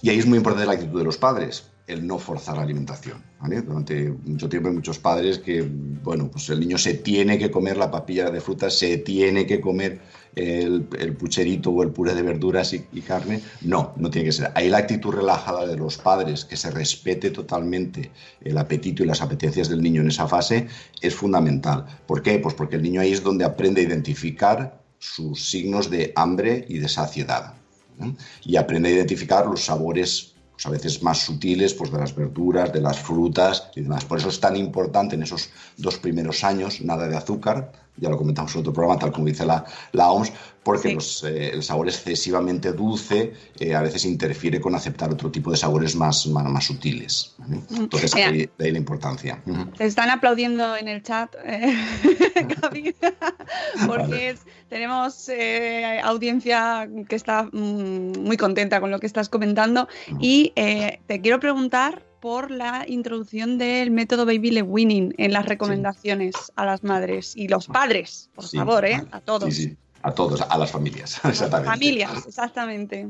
[0.00, 3.22] Y ahí es muy importante la actitud de los padres, el no forzar la alimentación.
[3.40, 7.76] Durante mucho tiempo hay muchos padres que, bueno, pues el niño se tiene que comer
[7.76, 10.00] la papilla de frutas, se tiene que comer
[10.36, 10.84] el,
[11.18, 13.40] pucherito o el puré de verduras y, carne.
[13.62, 14.52] No, no tiene que ser.
[14.54, 19.22] Ahí la actitud relajada de los padres, que se respete totalmente el apetito y las
[19.22, 20.68] apetencias del niño en esa fase,
[21.00, 21.86] es fundamental.
[22.06, 22.38] ¿Por qué?
[22.38, 26.78] Pues porque el niño ahí es donde aprende a identificar sus signos de hambre y
[26.78, 27.54] de saciedad.
[28.00, 28.14] ¿eh?
[28.44, 32.80] y aprende a identificar los sabores a veces más sutiles, pues de las verduras, de
[32.80, 34.04] las frutas y demás.
[34.04, 38.16] Por eso es tan importante en esos dos primeros años nada de azúcar, ya lo
[38.16, 40.94] comentamos en otro programa, tal como dice la, la OMS, porque Sí.
[40.94, 45.56] los, eh, el sabor excesivamente dulce eh, a veces interfiere con aceptar otro tipo de
[45.56, 47.34] sabores más, más, más sutiles.
[47.38, 47.60] ¿vale?
[47.70, 48.28] Entonces, Mira.
[48.28, 49.42] ahí- de ahí la importancia.
[49.76, 51.74] Te están aplaudiendo en el chat, eh,
[52.62, 52.94] Gaby,
[53.86, 59.88] porque es- tenemos eh, audiencia que está mm, muy contenta con lo que estás comentando
[60.20, 65.46] y eh, te quiero preguntar por la introducción del método Baby Led Winning en las
[65.46, 69.02] recomendaciones a las madres y los padres, por Sí, favor, ¿eh?
[69.10, 69.54] a todos.
[69.54, 71.20] Sí, a todos, a las familias.
[71.24, 71.70] Exactamente.
[71.70, 73.08] Familias, exactamente.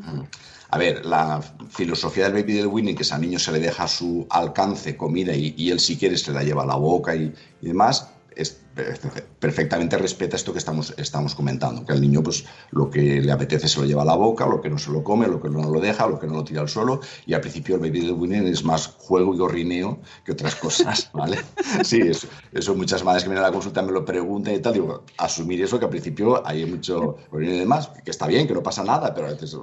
[0.70, 3.84] A ver, la filosofía del baby del Winnie, que es al niño se le deja
[3.84, 7.14] a su alcance comida y, y él si quiere se la lleva a la boca
[7.14, 12.22] y, y demás, es perfe- perfectamente respeta esto que estamos, estamos comentando, que al niño
[12.22, 14.90] pues lo que le apetece se lo lleva a la boca, lo que no se
[14.90, 17.34] lo come, lo que no lo deja, lo que no lo tira al suelo y
[17.34, 21.38] al principio el baby Winnie es más juego y gorrineo que otras cosas, ¿vale?
[21.84, 24.74] Sí, eso, eso muchas madres que vienen a la consulta me lo preguntan y tal,
[24.74, 28.54] digo, asumir eso que al principio hay mucho gorrineo y demás, que está bien, que
[28.54, 29.56] no pasa nada, pero a veces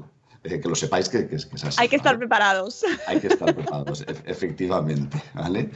[0.50, 1.78] eh, que lo sepáis que, que es, que es así.
[1.80, 2.84] Hay que estar preparados.
[3.08, 5.72] Hay que estar preparados, e- efectivamente, ¿vale?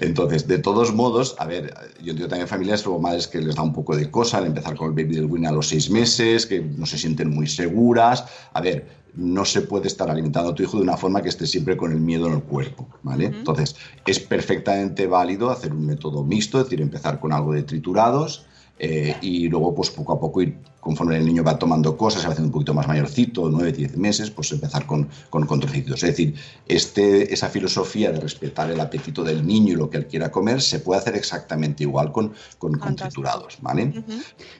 [0.00, 3.62] Entonces, de todos modos, a ver, yo entiendo también familias o madres que les da
[3.62, 6.46] un poco de cosa al empezar con el baby del win a los seis meses,
[6.46, 8.24] que no se sienten muy seguras.
[8.52, 11.46] A ver, no se puede estar alimentando a tu hijo de una forma que esté
[11.46, 13.26] siempre con el miedo en el cuerpo, ¿vale?
[13.26, 18.46] Entonces, es perfectamente válido hacer un método mixto, es decir, empezar con algo de triturados,
[18.76, 22.28] eh, y luego, pues poco a poco, ir, conforme el niño va tomando cosas, se
[22.28, 25.48] va haciendo un poquito más mayorcito, 9, 10 meses, pues empezar con, con.
[25.64, 26.34] Es decir,
[26.66, 30.60] este, esa filosofía de respetar el apetito del niño y lo que él quiera comer
[30.60, 33.92] se puede hacer exactamente igual con, con, con triturados, ¿vale?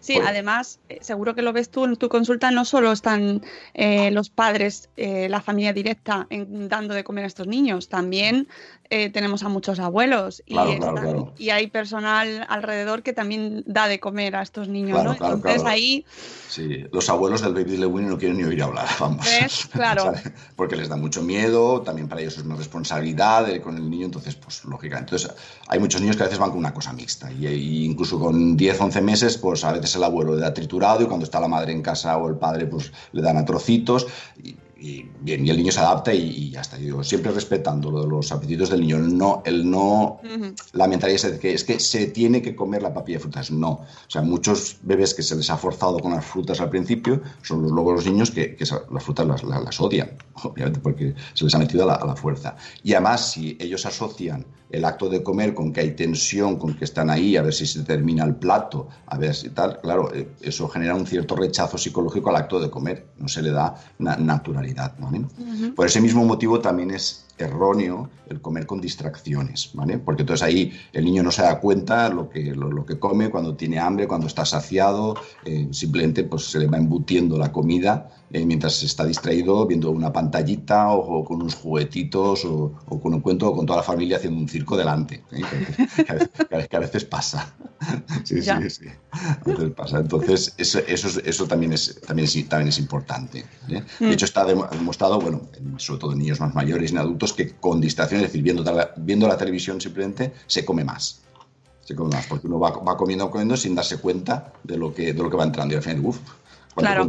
[0.01, 3.43] Sí, además, eh, seguro que lo ves tú en tu consulta, no solo están
[3.75, 8.49] eh, los padres, eh, la familia directa en- dando de comer a estos niños, también
[8.91, 11.35] eh, tenemos a muchos abuelos y, Claro, claro, están- claro.
[11.39, 15.13] y hay personal alrededor que también da de comer a estos niños, ¿no?
[15.13, 16.05] Entonces ahí,
[16.49, 19.27] Sí, los abuelos del baby de Winnie no quieren ni oír hablar, vamos.
[19.27, 19.67] ¿Ves?
[19.73, 20.13] Claro.
[20.57, 24.07] Porque les da mucho miedo, también para ellos es una responsabilidad eh, con el niño,
[24.07, 24.99] entonces, pues lógica.
[24.99, 25.33] Entonces,
[25.67, 28.57] hay muchos niños que a veces van con una cosa mixta, y, y incluso con
[28.57, 31.49] 10, 11 meses, pues a veces el abuelo le da triturado y cuando está la
[31.49, 34.07] madre en casa o el padre, pues le dan a trocitos.
[34.41, 36.77] Y, y bien, y el niño se adapta y, y ya está.
[36.77, 40.87] Yo digo, siempre respetando lo de los apetitos del niño, no, el no ujú, la
[40.87, 43.51] mentalidad es que es que se tiene que comer la papilla de frutas.
[43.51, 43.71] No.
[43.71, 47.63] O sea, muchos bebés que se les ha forzado con las frutas al principio son
[47.63, 48.57] los, luego los niños que,
[48.91, 50.11] las frutas las, las- las odian,
[50.43, 52.55] obviamente, porque se les ha metido a la, a la fuerza.
[52.83, 54.45] Y además, si ellos asocian
[54.75, 57.67] el acto de comer con que hay tensión, con que están ahí, a ver si
[57.67, 61.79] se termina el plato, a ver si tal, claro, eh, eso genera un cierto rechazo
[61.79, 63.07] psicológico al acto de comer.
[63.19, 64.95] No se le da na- naturalidad.
[65.01, 65.75] ujú.
[65.75, 69.99] Por ese mismo motivo también es erróneo el comer con distracciones, ¿vale?
[69.99, 73.31] Porque entonces ahí el niño no se da cuenta lo que, lo, lo que come,
[73.31, 78.11] cuando tiene hambre, cuando está saciado, eh, simplemente pues se le va embutiendo la comida
[78.31, 83.13] eh, mientras está distraído viendo una pantallita o, o con unos juguetitos o, o con
[83.15, 85.43] un cuento o con toda la familia haciendo un circo delante, ¿eh?
[85.97, 87.55] que, a veces, que a veces- que a veces pasa.
[88.25, 88.59] Sí, Ya.
[88.63, 88.87] sí, sí.
[89.13, 89.99] A veces pasa.
[89.99, 93.45] Entonces, eso, eso, es- eso también, es, también, es, también es importante.
[93.69, 93.83] ¿eh?
[94.01, 94.05] Mm.
[94.07, 97.01] De hecho, está dem- demostrado, bueno, en- sobre todo en niños más mayores y en
[97.01, 101.21] adultos, que con distracciones, es decir, viendo, la- viendo la televisión simplemente, se come más.
[101.85, 105.13] Se come más, porque uno va, va comiendo, comiendo sin darse cuenta de lo que,
[105.13, 105.75] de lo que va entrando.
[105.75, 106.19] Y al final, uff,
[106.75, 107.09] ¿cuánto he Claro.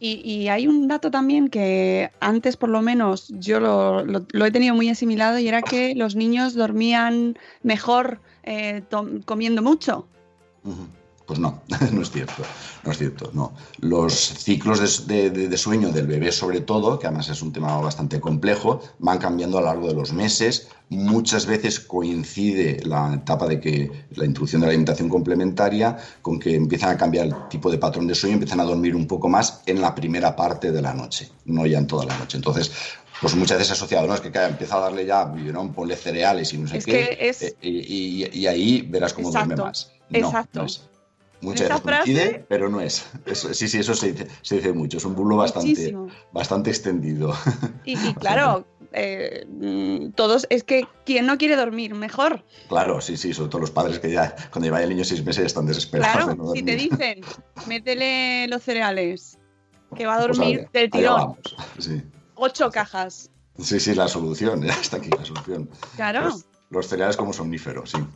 [0.00, 4.46] Y, y hay un dato también que antes por lo menos yo lo, lo- lo
[4.46, 8.82] he tenido muy asimilado y era que los niños dormían mejor eh,
[9.24, 10.08] comiendo mucho.
[10.64, 10.86] Ujú.
[11.26, 12.42] Pues no, no es cierto,
[12.84, 13.52] no es cierto, no.
[13.80, 17.76] Los ciclos de, de- de sueño del bebé sobre todo, que además es un tema
[17.80, 20.68] bastante complejo, van cambiando a lo largo de los meses.
[20.88, 26.54] Muchas veces coincide la etapa de que la introducción de la alimentación complementaria con que
[26.54, 29.62] empiezan a cambiar el tipo de patrón de sueño, empiezan a dormir un poco más
[29.66, 32.36] en la primera parte de la noche, no ya en toda la noche.
[32.36, 32.70] Entonces,
[33.20, 34.14] pues muchas veces asociado, ¿no?
[34.14, 35.72] Es que claro, empieza a darle ya, ¿no?
[35.72, 36.92] ponle cereales y no sé Es qué.
[37.16, 39.92] que es- eh, y, y- y ahí verás cómo duerme Exacto, más.
[40.10, 40.60] No, exacto.
[40.60, 40.82] no es.
[41.42, 43.04] Muchas veces coincide, frase- pero no es.
[43.26, 44.96] Eso- sí, sí, eso se dice, se dice mucho.
[44.98, 46.08] Es un bulo bastante, Muchísimo.
[46.32, 47.34] bastante extendido.
[47.84, 49.44] Y, y claro, eh,
[50.14, 52.44] todos, es que quien no quiere dormir, mejor.
[52.68, 55.46] claro, sí, sí, sobre todo los padres que ya, cuando lleva el niño seis meses,
[55.46, 57.20] están desesperados de Claro, no si te dicen,
[57.66, 59.38] métele los cereales,
[59.96, 61.36] que va a Pues dormir del tirón.
[61.78, 62.02] Sí.
[62.34, 63.30] ocho cajas.
[63.58, 65.68] sí, sí, la solución, ya está aquí la solución.
[65.96, 66.30] Claro.
[66.30, 67.98] Pues, los cereales como somníferos, sí.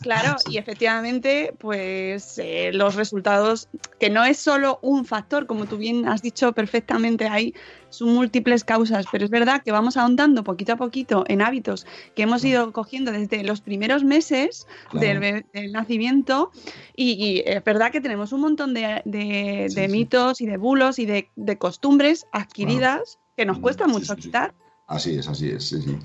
[0.00, 0.52] Claro, Sí.
[0.52, 6.06] y efectivamente, pues eh, los resultados, que no es solo un factor, como tú bien
[6.06, 7.52] has dicho perfectamente, hay
[7.90, 11.84] sus múltiples causas, pero es verdad que vamos ahondando poquito a poquito en hábitos
[12.14, 15.18] que hemos ido cogiendo desde los primeros meses Claro.
[15.20, 16.52] del, nacimiento
[16.94, 19.92] y, y es verdad que tenemos un montón de, de- Sí, de sí.
[19.92, 24.54] mitos y de bulos y de, de costumbres adquiridas que nos Mm, cuesta mucho quitar.
[24.86, 25.98] Así es, así es, sí, sí.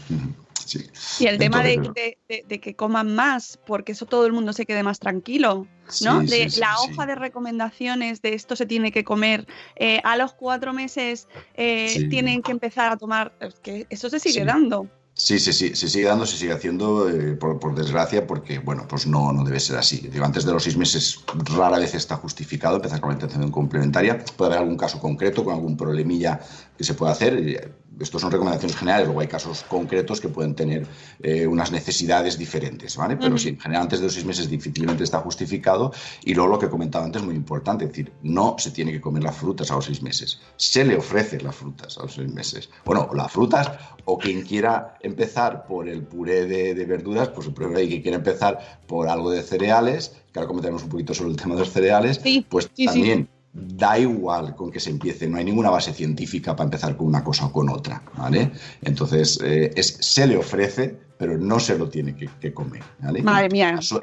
[0.66, 0.86] Sí.
[1.20, 4.34] Y el tema de, Entonces, de- de- de que coman más, porque eso todo el
[4.34, 5.68] mundo se quede más tranquilo,
[6.04, 6.22] ¿no?
[6.22, 9.46] Sí, de sí, la hoja de recomendaciones de esto se tiene que comer
[9.76, 14.46] eh, a los cuatro meses, eh, tienen que empezar a tomar, que eso se sigue
[14.46, 14.88] dando.
[15.16, 18.88] Sí, sí, sí, se sigue dando, se sigue haciendo, eh, por, por desgracia, porque, bueno,
[18.90, 19.98] pues no, no debe ser así.
[20.12, 21.20] Digo, antes de los seis meses
[21.56, 24.18] rara vez está justificado empezar con la intervención complementaria.
[24.36, 26.40] Puede haber algún caso concreto con algún problemilla
[26.76, 27.76] que se pueda hacer.
[28.00, 30.88] Estos son recomendaciones generales, luego hay casos concretos que pueden tener
[31.22, 33.16] eh, unas necesidades diferentes, ¿vale?
[33.18, 33.38] Pero Ujú.
[33.38, 35.92] sí, en general antes de los seis meses difícilmente está justificado.
[36.24, 39.00] Y luego lo que comentaba antes es muy importante, es decir, no se tiene que
[39.02, 40.40] comer las frutas a los seis meses.
[40.58, 42.70] Se le ofrece las frutas a los seis meses.
[42.84, 43.72] Bueno, las frutas
[44.06, 48.02] o quien quiera empezar por el puré de, de verduras, pues el problema hay que
[48.02, 51.60] quiera empezar por algo de cereales, que ahora comentaremos un poquito sobre el tema de
[51.62, 52.86] los cereales, Sí, pues sí.
[52.86, 57.06] también da igual con que se empiece, no hay ninguna base científica para empezar con
[57.08, 58.52] una cosa o con otra, ¿vale?
[58.82, 63.22] Entonces, eh, es, se le ofrece, pero no se lo tiene que, que comer, ¿vale?
[63.22, 64.00] Madre mía, Asu-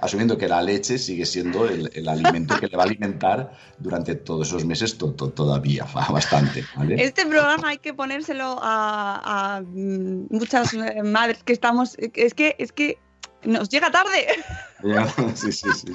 [0.00, 4.16] asumiendo que la leche sigue siendo el, el alimento que le va a alimentar durante
[4.16, 6.96] todos esos meses to- to- todavía, bastante, ¿vale?
[7.02, 12.56] Este programa hay que ponérselo a, a, mm, muchas eh, madres que estamos, es que,
[12.58, 12.98] es que
[13.44, 14.26] nos llega tarde.
[15.34, 15.92] Sí, sí, sí.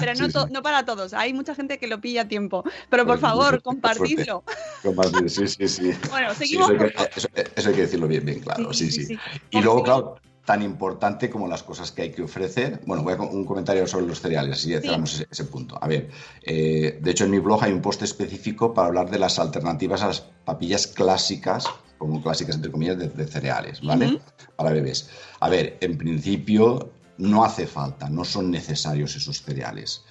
[0.00, 0.38] Pero no, Sí, sí.
[0.52, 2.64] no para todos, hay mucha gente que lo pilla a tiempo.
[2.90, 4.42] Pero por favor, compartidlo.
[4.82, 5.92] Compartir, sí, sí, sí.
[6.10, 6.70] Bueno, Sí, seguimos.
[6.70, 9.04] eso, hay que, eso- eso hay que decirlo bien, bien claro, sí, sí.
[9.06, 9.18] sí.
[9.50, 9.84] Y luego, Sí.
[9.84, 12.80] claro, tan importante como las cosas que hay que ofrecer.
[12.86, 15.78] Bueno, voy a un comentario sobre los cereales, así ya cerramos ese, ese punto.
[15.82, 16.10] A ver,
[16.42, 20.02] eh, de hecho en mi blog hay un post específico para hablar de las alternativas
[20.02, 24.20] a las papillas clásicas, como clásicas entre comillas, de, de cereales, ¿vale?
[24.56, 25.08] Para bebés.
[25.40, 30.04] A ver, en principio no hace falta, no son necesarios esos cereales.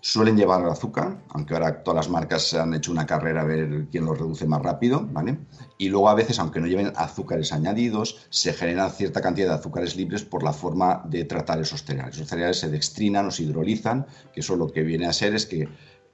[0.00, 4.04] Suelen llevar azúcar, aunque ahora todas las marcas han hecho una carrera a ver quién
[4.04, 5.38] los reduce más rápido, ¿vale?
[5.76, 9.96] Y luego a veces, aunque no lleven azúcares añadidos, se generan cierta cantidad de azúcares
[9.96, 12.16] libres por la forma de tratar esos cereales.
[12.16, 15.46] Los cereales se dextrinan o se hidrolizan, que eso lo que viene a ser es
[15.46, 15.68] que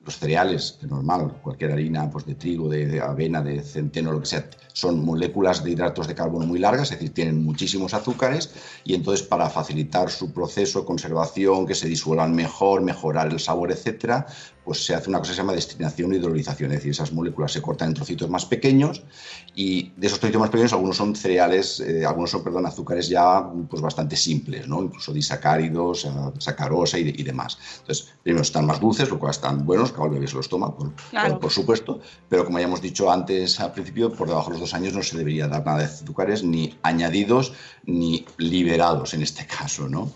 [0.05, 4.21] los cereales, de normal, cualquier harina pues de trigo, de, de avena, de centeno, lo
[4.21, 8.51] que sea, son moléculas de hidratos de carbono muy largas, es decir, tienen muchísimos azúcares
[8.85, 13.71] y entonces para facilitar su proceso de conservación, que se disuelvan mejor, mejorar el sabor,
[13.71, 14.27] etcétera,
[14.64, 17.53] pues se hace una cosa que se llama destinación o hidrolización, es decir, esas moléculas
[17.53, 19.03] se cortan en trocitos más pequeños
[19.55, 23.46] y de esos trocitos más pequeños algunos son cereales, eh, algunos son, perdón, azúcares ya
[23.68, 24.83] pues bastante simples, ¿no?
[24.83, 27.59] Incluso disacáridos, eh, sacarosa y, de- y demás.
[27.81, 30.74] Entonces, primero están más dulces, lo cual están buenos, claro, el bebé se los toma,
[30.74, 31.31] por, Claro.
[31.33, 34.61] por- por supuesto, pero como ya hemos dicho antes al principio, por debajo de los
[34.61, 37.53] dos años no se debería dar nada de azúcares ni añadidos
[37.85, 40.11] ni liberados en este caso, ¿no?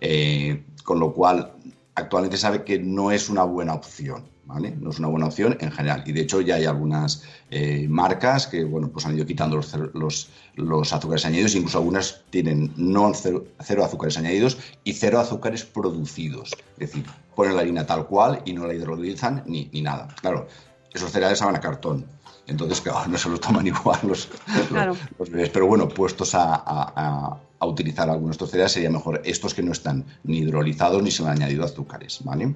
[0.00, 1.52] Eh, con lo cual,
[1.98, 4.74] actualmente sabe que no es una buena opción, ¿vale?
[4.80, 6.02] No es una buena opción en general.
[6.06, 9.72] Y de hecho ya hay algunas eh, marcas que, bueno, pues han ido quitando los,
[9.94, 15.64] los, los azúcares añadidos, incluso algunas tienen no cero, cero azúcares añadidos y cero azúcares
[15.64, 16.52] producidos.
[16.78, 20.08] Es decir, ponen la harina tal cual y no la hidrolizan ni, ni nada.
[20.20, 20.46] Claro,
[20.94, 22.06] esos cereales saben a cartón.
[22.46, 24.28] Entonces, claro, no se los toman igual los,
[24.68, 24.92] Claro.
[24.94, 25.50] los- los bebés.
[25.50, 29.52] Pero bueno, puestos a, a- a- a utilizar algunos de estos cereales, sería mejor estos
[29.54, 32.54] que no están ni hidrolizados ni se han añadido azúcares, ¿vale?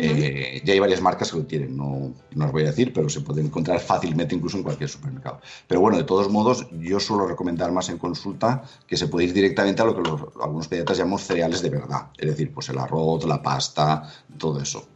[0.00, 3.08] Eh, ya hay varias marcas que lo tienen, no, no os voy a decir, pero
[3.08, 5.40] se puede encontrar fácilmente incluso en cualquier supermercado.
[5.66, 9.32] Pero bueno, de todos modos, yo suelo recomendar más en consulta que se puede ir
[9.32, 12.78] directamente a lo que los- algunos pediatras llamamos cereales de verdad, es decir, pues el
[12.78, 14.88] arroz, la pasta, todo eso.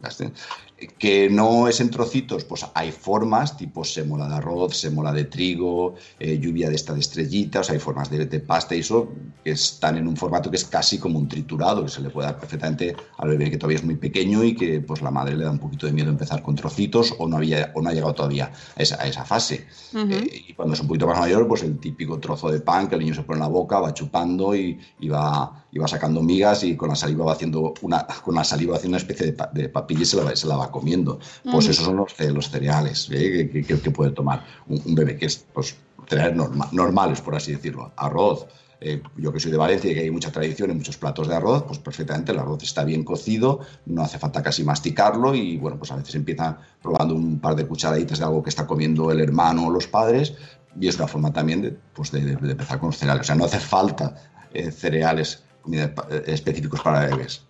[0.97, 5.95] Que no es en trocitos, pues hay formas tipo sémola de arroz, sémola de trigo,
[6.19, 9.09] eh, lluvia de esta de estrellitas, hay formas de, de pasta y eso
[9.43, 12.27] que están en un formato que es casi como un triturado, que se le puede
[12.27, 15.43] dar perfectamente al bebé que todavía es muy pequeño y que pues la madre le
[15.43, 18.13] da un poquito de miedo empezar con trocitos o no, había, o no ha llegado
[18.13, 19.67] todavía a esa, a esa fase.
[20.11, 22.95] Eh, y cuando es un poquito más mayor, pues el típico trozo de pan que
[22.95, 26.21] el niño se pone en la boca, va chupando y, y va, y va sacando
[26.21, 29.25] migas y con la saliva va haciendo una, con la saliva va haciendo una especie
[29.25, 31.19] de, pa- de papilla y se la, va- se la va comiendo.
[31.43, 31.71] Pues Ujú.
[31.71, 33.49] esos son los, los cereales ¿eh?
[33.51, 35.75] que, que- que puede tomar un, un bebé, que es pues,
[36.07, 37.91] cereales norma- normales, por así decirlo.
[37.95, 38.45] Arroz.
[38.81, 41.35] eh, yo que soy de Valencia y que hay mucha tradición en muchos platos de
[41.35, 45.77] arroz, pues perfectamente el arroz está bien cocido, no hace falta casi masticarlo y bueno,
[45.77, 49.19] pues a veces empieza probando un par de cucharaditas de algo que está comiendo el
[49.19, 50.33] hermano o los padres
[50.79, 53.21] y es una forma también de, pues de, de- de empezar con los cereales.
[53.21, 54.15] O sea, no hace falta
[54.53, 55.93] eh, cereales eh,
[56.27, 57.43] específicos para bebés.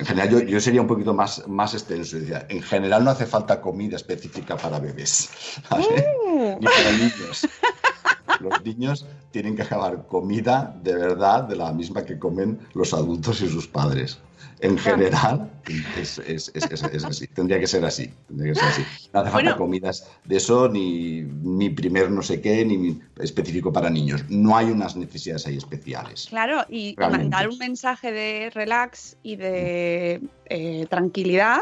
[0.00, 2.16] En general, yo, yo sería un poquito más, más extenso.
[2.18, 5.28] Decía, en general no hace falta comida específica para bebés,
[5.70, 6.06] ¿vale?
[6.58, 7.46] ni para niños.
[8.40, 13.42] Los niños tienen que acabar comida de verdad, de la misma que comen los adultos
[13.42, 14.18] y sus padres.
[14.62, 15.50] En general,
[15.98, 17.26] es, es- es- es- es así.
[17.28, 18.10] Tendría que ser así.
[18.28, 18.82] tendría que ser así.
[19.12, 19.56] No hace falta Bueno.
[19.56, 24.24] comidas de eso, ni, ni primer no sé qué, ni específico para niños.
[24.28, 26.26] No hay unas necesidades ahí especiales.
[26.28, 27.24] Claro, y, y Realmente.
[27.24, 31.60] mandar un mensaje de relax y de eh, tranquilidad.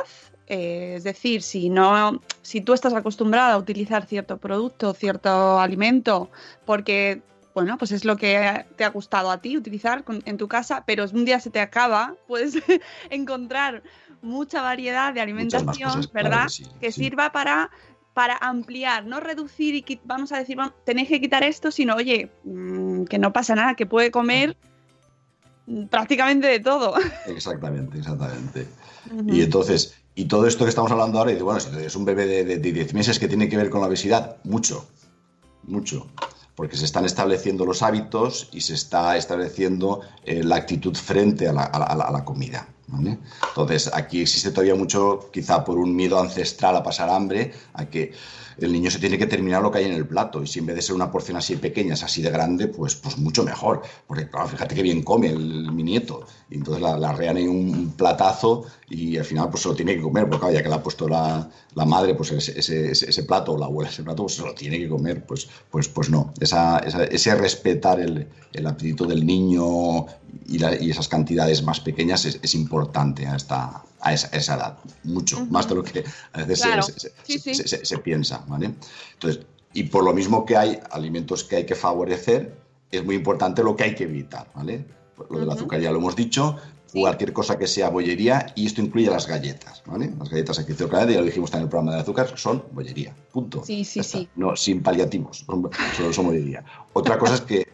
[0.50, 6.30] eh, es decir, si no, si tú estás acostumbrada a utilizar cierto producto, cierto alimento,
[6.64, 7.20] porque
[7.58, 11.04] bueno, pues es lo que te ha gustado a ti utilizar en tu casa, pero
[11.12, 12.54] un día se te acaba, puedes
[13.10, 13.82] encontrar
[14.22, 16.44] mucha variedad de alimentación, cosas, ¿verdad?
[16.44, 17.04] que sí, que sí.
[17.04, 17.70] sirva para
[18.14, 22.30] para ampliar, no reducir y vamos a decir, "Vam- tenéis que quitar esto, sino, oye,
[22.44, 24.56] mm, que no pasa nada, que puede comer
[25.90, 26.94] prácticamente de todo.
[27.26, 28.66] Exactamente, exactamente.
[29.26, 32.26] Y entonces, y todo esto que estamos hablando ahora, y bueno, si es un bebé
[32.26, 34.88] de, de, de 10 meses que tiene que ver con la obesidad, mucho,
[35.64, 36.06] mucho.
[36.58, 41.52] Porque se están estableciendo los hábitos y se está estableciendo eh, la actitud frente a
[41.52, 42.66] la, comida.
[42.88, 43.18] ¿Vale?
[43.48, 48.12] Entonces, aquí existe todavía mucho, quizá por un miedo ancestral a pasar hambre, a que
[48.58, 50.42] el niño se tiene que terminar lo que hay en el plato.
[50.42, 52.96] Y si en vez de ser una porción así pequeña, es así de grande, pues,
[52.96, 53.82] pues mucho mejor.
[54.06, 56.26] Porque, claro, fíjate qué bien come el, mi nieto.
[56.50, 59.94] Y entonces la, la rean en un platazo y al final pues se lo tiene
[59.94, 60.24] que comer.
[60.24, 63.22] Porque, claro, ya que le ha puesto la, la madre pues ese, ese, ese- ese
[63.22, 65.24] plato o la abuela ese plato, pues se lo tiene que comer.
[65.24, 66.32] Pues, pues, pues no.
[66.40, 70.06] Esa, esa- ese respetar el, el apetito del niño
[70.46, 74.36] y, la- y esas cantidades más pequeñas es, es importante a, esta, a, esa, a
[74.38, 74.78] esa edad.
[75.04, 75.44] Mucho.
[75.46, 76.82] Más de lo que a veces se- Claro.
[76.82, 77.54] se, se- Sí, sí.
[77.54, 78.74] se- se- piensa, ¿vale?
[79.14, 82.58] Entonces, y por lo mismo que hay alimentos que hay que favorecer,
[82.90, 84.86] es muy importante lo que hay que evitar, ¿vale?
[85.30, 85.56] Lo del Ujú.
[85.56, 87.02] azúcar ya lo hemos dicho, Sí.
[87.02, 90.10] cualquier cosa que sea bollería, y esto incluye las galletas, ¿vale?
[90.18, 93.62] Las galletas aquí ya lo dijimos también en el programa de azúcar, son bollería, punto.
[93.62, 94.26] Sí, sí, sí.
[94.36, 95.44] No, sin paliativos,
[95.94, 96.64] solo son bollería.
[96.94, 97.68] Otra cosa es que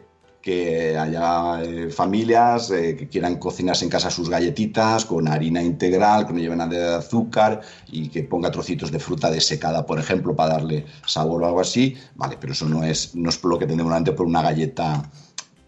[0.44, 6.26] que haya eh, familias eh, que quieran cocinarse en casa sus galletitas con harina integral,
[6.26, 10.36] que no lleven nada de azúcar y que ponga trocitos de fruta desecada, por ejemplo,
[10.36, 11.96] para darle sabor o algo así.
[12.14, 15.10] Vale, pero eso no es, no es lo que tenemos delante por una galleta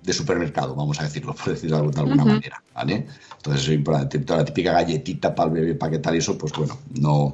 [0.03, 2.35] de supermercado, vamos a decirlo, por decirlo de alguna Ujú.
[2.35, 3.07] manera, ¿vale?
[3.39, 4.19] Entonces, es importante.
[4.19, 7.33] Toda la típica galletita para el bebé, para qué tal y eso, pues bueno, no...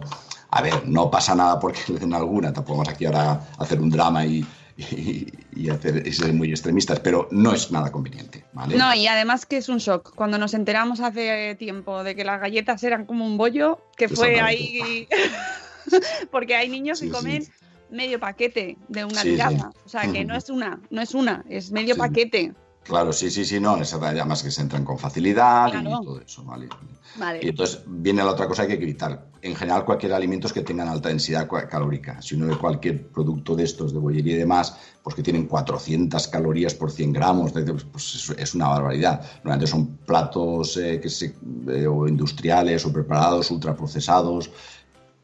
[0.55, 3.81] A ver, no pasa nada porque le den alguna, tampoco vamos aquí ahora a hacer
[3.81, 4.47] un drama y,
[4.91, 8.77] y, y hacer, y ser muy extremistas, pero no es nada conveniente, ¿vale?
[8.77, 10.15] No, y además que es un shock.
[10.15, 14.41] Cuando nos enteramos hace tiempo de que las galletas eran como un bollo, que fue
[14.41, 15.09] ahí.
[16.31, 17.17] Porque hay niños Sí, que sí.
[17.17, 17.47] comen
[17.91, 19.73] medio paquete de una Sí, tirada.
[19.85, 22.53] O sea, que no es una, no es una, es medio paquete.
[22.85, 26.01] Claro, sí, sí, sí, no, es además que se entran con facilidad Claro.
[26.03, 26.67] y todo eso, ¿vale?
[27.15, 27.49] Y Vale.
[27.49, 29.29] entonces viene la otra cosa que hay que evitar.
[29.41, 32.21] En general, cualquier alimentos que tengan alta densidad calórica.
[32.23, 36.27] Si uno ve cualquier producto de estos, de bollería y demás, pues que tienen 400
[36.29, 39.21] calorías por 100 gramos, pues es, es una barbaridad.
[39.45, 41.37] Normalmente son platos eh, que se,
[41.69, 44.51] eh, o industriales o preparados, ultraprocesados,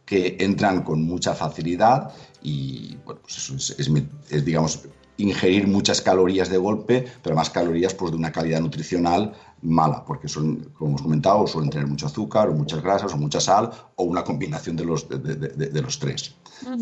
[0.04, 2.11] que entran con mucha facilidad
[2.42, 3.90] y, bueno, pues eso es, es-
[4.30, 4.80] es, digamos,
[5.18, 10.28] ingerir muchas calorías de golpe, pero más calorías pues, de una calidad nutricional mala, porque
[10.28, 14.04] son, como hemos comentado, suelen tener mucho azúcar o muchas grasas o mucha sal o
[14.04, 16.34] una combinación de los, de, de- de- de los tres.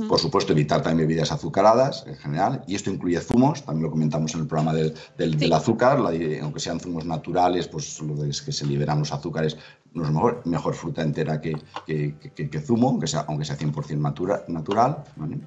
[0.09, 4.34] Por supuesto, evitar también bebidas azucaradas en general, y esto incluye zumos, también lo comentamos
[4.34, 5.39] en el programa del, del- Sí.
[5.39, 6.11] del azúcar, la
[6.43, 9.57] aunque sean zumos naturales, pues lo de es que se liberan los azúcares,
[9.95, 11.57] no es mejor, mejor fruta entera que,
[11.87, 15.05] que, que- que zumo, aunque sea, aunque sea 100% natura- natural.
[15.16, 15.39] ¿vale?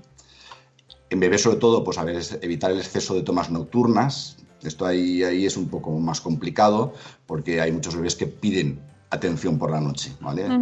[1.10, 4.38] En bebés, sobre todo, pues a ver, evitar el exceso de tomas nocturnas.
[4.62, 6.94] Esto ahí, ahí es un poco más complicado
[7.26, 8.80] porque hay muchos bebés que piden
[9.10, 10.12] atención por la noche.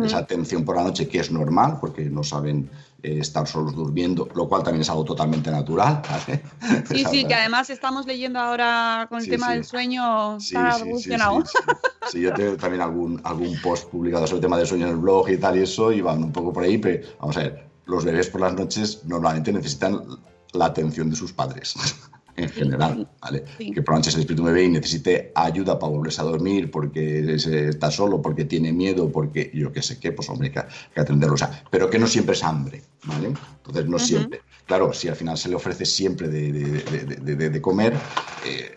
[0.03, 2.69] Esa atención por la noche que es normal porque no saben
[3.03, 6.43] eh, estar solos durmiendo, lo cual también es algo totalmente natural, ¿vale?
[6.87, 9.53] Sí, sí, que además estamos leyendo ahora con el Sí, tema sí.
[9.53, 11.43] del sueño, Sí, está revolucionado.
[12.09, 14.97] Sí, yo tengo también algún, algún post publicado sobre el tema del sueño en el
[14.97, 17.67] blog y tal y eso, y van un poco por ahí, pero vamos a ver,
[17.85, 20.01] los bebés por las noches normalmente necesitan
[20.57, 21.75] la atención de sus padres,
[22.35, 23.45] en general, ¿vale?
[23.57, 23.71] Sí.
[23.71, 26.69] Que por la noche se despierte un bebé y necesite ayuda para volverse a dormir
[26.69, 30.61] porque se- está solo, porque tiene miedo, porque yo qué sé qué, pues hombre, que,
[30.93, 33.33] que atenderlo, o sea, pero que no siempre es hambre, ¿vale?
[33.57, 34.41] Entonces no siempre.
[34.65, 37.93] Claro, si al final se le ofrece siempre de, de- de- de- de- de comer,
[38.45, 38.76] eh,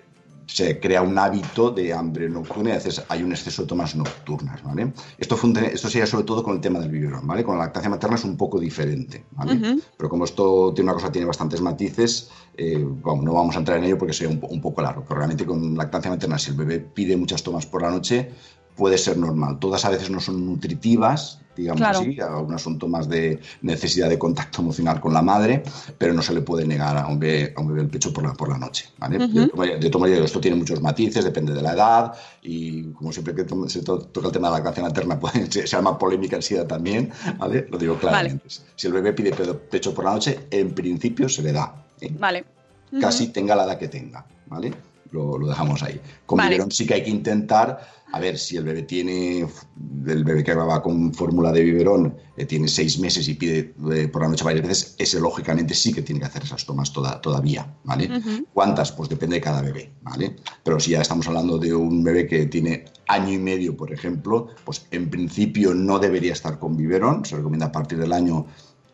[0.53, 3.95] se crea un hábito de hambre nocturna y a veces hay un exceso de tomas
[3.95, 4.93] nocturnas, ¿vale?
[5.17, 5.39] Esto,
[5.73, 7.45] esto sería sobre todo con el tema del biberón, ¿vale?
[7.45, 9.81] Con la lactancia materna es un poco diferente, ¿vale?
[9.97, 13.79] Pero como esto tiene una cosa, tiene bastantes matices, eh, bueno, no vamos a entrar
[13.79, 16.81] en ello porque sería un poco largo, pero realmente con lactancia materna, si el bebé
[16.81, 18.31] pide muchas tomas por la noche,
[18.77, 19.59] puede ser normal.
[19.59, 21.99] Todas a veces no son nutritivas, digamos Claro.
[22.01, 25.63] así, algunas son tomas de necesidad de contacto emocional con la madre,
[25.99, 28.25] pero no se le puede negar a un bebé, a un bebé el pecho por
[28.25, 28.87] la, por la noche.
[29.11, 32.85] De todas maneras- de todas maneras, esto tiene muchos matices, depende de la edad, y
[32.93, 35.67] como siempre que to- se to- toca el tema de la lactancia materna, puede, se,
[35.67, 37.67] se llama polémica en sí también, ¿vale?
[37.71, 38.49] lo digo claramente.
[38.77, 41.75] Si el bebé pide pe- pecho por la noche, en principio se le da.
[42.01, 42.11] ¿eh?
[42.19, 42.45] Vale.
[43.01, 44.73] Casi tenga la edad que tenga, ¿vale?
[45.13, 46.01] Lo, lo dejamos ahí.
[46.25, 46.51] Con Vale.
[46.51, 47.81] biberón sí que hay que intentar,
[48.13, 49.47] a ver, si el bebé tiene,
[50.07, 54.09] el bebé que va con fórmula de biberón eh, tiene seis meses y pide eh,
[54.09, 57.21] por la noche varias veces, ese lógicamente sí que tiene que hacer esas tomas toda-
[57.21, 58.09] todavía, ¿vale?
[58.53, 58.93] ¿Cuántas?
[58.93, 60.37] Pues depende de cada bebé, ¿vale?
[60.65, 64.49] Pero si ya estamos hablando de un bebé que tiene año y medio, por ejemplo,
[64.65, 68.47] pues en principio no debería estar con biberón, se recomienda a partir del año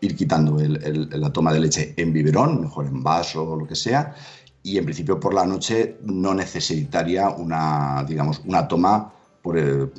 [0.02, 3.66] ir quitando el- el- la toma de leche en biberón, mejor en vaso o lo
[3.66, 4.14] que sea,
[4.66, 9.90] y en principio por la noche no necesitaría una, digamos, una toma por el,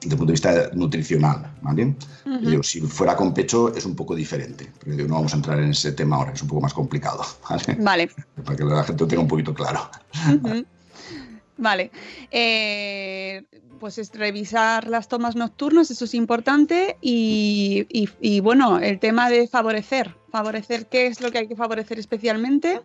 [0.00, 1.94] desde el punto de vista nutricional, ¿vale?
[2.24, 2.38] Ujú.
[2.50, 5.58] Digo, si fuera con pecho es un poco diferente, pero digo, no vamos a entrar
[5.58, 7.76] en ese tema ahora, es un poco más complicado, ¿vale?
[7.80, 8.10] Vale.
[8.44, 9.90] Para que la gente lo tenga un poquito claro.
[10.34, 10.64] Ujú.
[11.58, 11.90] Vale.
[12.30, 13.44] Eh,
[13.78, 16.96] pues es revisar las tomas nocturnas, eso es importante.
[17.02, 20.16] Y, y- y, bueno, el tema de favorecer.
[20.30, 22.80] Favorecer, ¿qué es lo que hay que favorecer especialmente?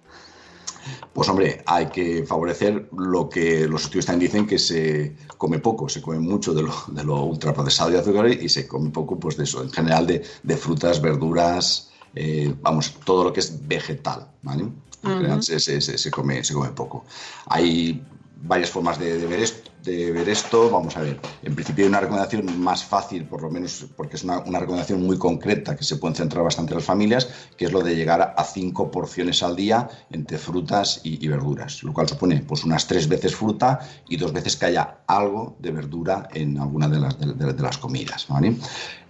[1.13, 5.89] Pues hombre, hay que favorecer lo que los estudios también dicen que se come poco,
[5.89, 9.37] se come mucho de lo, de lo ultraprocesado y azúcar y se come poco pues
[9.37, 14.27] de eso, en general de, de frutas, verduras, eh, vamos, todo lo que es vegetal,
[14.43, 14.63] ¿vale?
[15.03, 17.05] En general se, se- se- se come, se come poco.
[17.47, 18.03] Hay
[18.41, 20.69] varias formas de, ver esto.
[20.69, 24.23] Vamos a ver, en principio hay una recomendación más fácil, por lo menos porque es
[24.23, 27.95] una, recomendación muy concreta que se pueden centrar bastante las familias, que es lo de
[27.95, 32.87] llegar a cinco porciones al día entre frutas y, verduras, lo cual supone pues unas
[32.87, 33.79] tres veces fruta
[34.09, 38.27] y dos veces que haya algo de verdura en alguna de las, de las comidas.
[38.27, 38.57] ¿vale?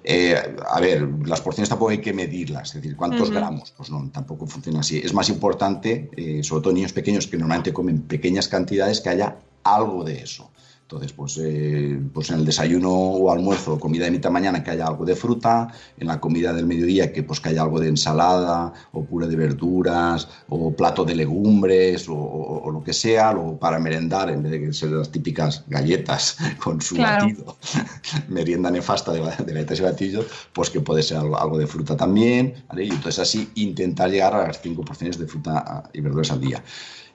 [0.10, 3.74] Eh, a ver, las porciones tampoco hay que medirlas, es decir, ¿cuántos gramos?
[3.76, 5.00] Pues no, tampoco funciona así.
[5.00, 9.36] Es más importante, eh, sobre todo niños pequeños que normalmente comen pequeñas cantidades, que haya
[9.64, 10.50] algo de eso.
[10.88, 14.72] Entonces, pues, eh, pues en el desayuno o almuerzo o comida de mitad mañana que
[14.72, 15.68] haya algo de fruta,
[15.98, 19.36] en la comida del mediodía que, pues, que haya algo de ensalada o puré de
[19.36, 24.42] verduras o plato de legumbres o, o- o lo que sea, luego para merendar, en
[24.42, 27.26] vez de que ser las típicas galletas con su Claro.
[27.28, 27.58] batido,
[28.30, 31.98] merienda nefasta de, de galletas y batidos, pues que puede ser algo, algo de fruta
[31.98, 32.86] también, ¿vale?
[32.86, 36.64] Y entonces así intentar llegar a las cinco porciones de fruta y verduras al día.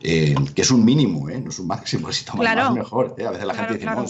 [0.04, 1.40] Eh, que es un mínimo, ¿eh?
[1.40, 2.62] no es un máximo, si tomas Claro.
[2.64, 3.14] más mejor.
[3.18, 3.24] ¿eh?
[3.24, 4.02] A veces la Claro, gente dice, claro.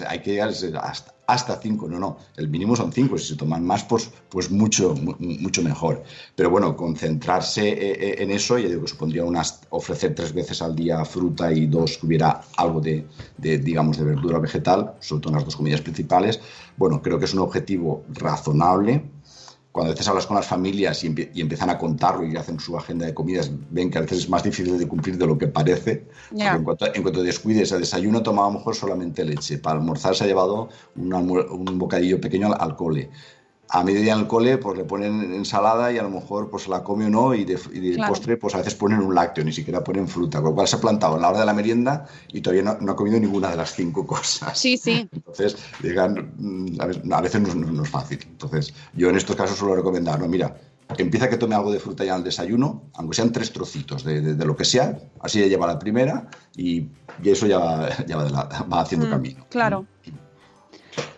[0.00, 0.48] no, hay que llegar
[0.82, 4.50] hasta, hasta cinco, no, no, el mínimo son cinco, si se toman más, pues, pues
[4.50, 6.02] mucho, mu- mucho mejor.
[6.34, 10.60] Pero bueno, concentrarse eh, eh, en eso, ya digo que supondría unas, ofrecer tres veces
[10.62, 13.06] al día fruta y dos que hubiera algo de,
[13.36, 16.40] de, digamos, de verdura vegetal, sobre todo en las dos comidas principales.
[16.76, 19.04] Bueno, creo que es un objetivo razonable,
[19.72, 22.58] cuando a veces hablas con las familias y, empie- y empiezan a contarlo y hacen
[22.58, 25.38] su agenda de comidas, ven que a veces es más difícil de cumplir de lo
[25.38, 26.08] que parece.
[26.42, 29.58] Porque en cuanto, en cuanto descuides, el desayuno tomaba a lo mejor solamente leche.
[29.58, 33.10] Para almorzar se ha llevado un bocadillo pequeño al, al cole.
[33.72, 36.82] A mediodía en el cole pues le ponen ensalada y a lo mejor pues la
[36.82, 38.12] come o no y de, y de Claro.
[38.12, 40.38] postre pues a veces ponen un lácteo, ni siquiera ponen fruta.
[40.40, 42.78] Con lo cual se ha plantado en la hora de la merienda y todavía no,
[42.80, 44.58] no ha comido ninguna de las cinco cosas.
[44.58, 45.08] Sí, sí.
[45.12, 48.18] Entonces, digan, mm, a veces, a veces no, no- no es fácil.
[48.28, 50.56] Entonces, yo en estos casos suelo recomendar, no, mira,
[50.98, 54.34] empieza que tome algo de fruta ya al desayuno, aunque sean tres trocitos de, de-
[54.34, 56.88] de lo que sea, así ya lleva la primera y,
[57.22, 59.46] y eso ya, va- ya va, de la- va haciendo Mm, camino.
[59.48, 59.86] Claro.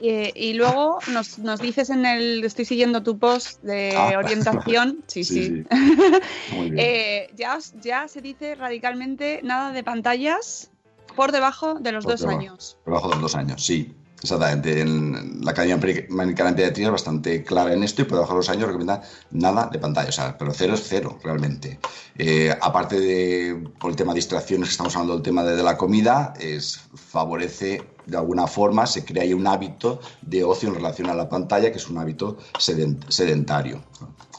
[0.04, 2.42] Eh, y luego nos, nos dices en el.
[2.42, 4.18] Estoy siguiendo tu post de Ah.
[4.18, 5.04] orientación.
[5.06, 5.44] Sí, sí.
[5.44, 5.64] Sí,
[6.56, 6.78] Muy bien.
[6.78, 10.70] Eh, ya, ya se dice radicalmente nada de pantallas
[11.14, 12.38] por debajo de los Por dos debajo.
[12.40, 12.76] años.
[12.84, 13.94] Por debajo de los dos años, sí.
[14.22, 14.80] Exactamente.
[14.80, 15.74] En la Academia
[16.10, 19.02] Americana de Pediatría es bastante clara en esto y por debajo de los años recomienda
[19.32, 20.08] nada de pantalla.
[20.10, 21.80] O sea, pero cero es cero, realmente.
[22.18, 25.62] Eh, aparte de, por el tema de distracciones, que estamos hablando del tema de, de
[25.64, 30.74] la comida, es, favorece de alguna forma, se crea ahí un hábito de ocio en
[30.76, 33.82] relación a la pantalla, que es un hábito sedent- sedentario.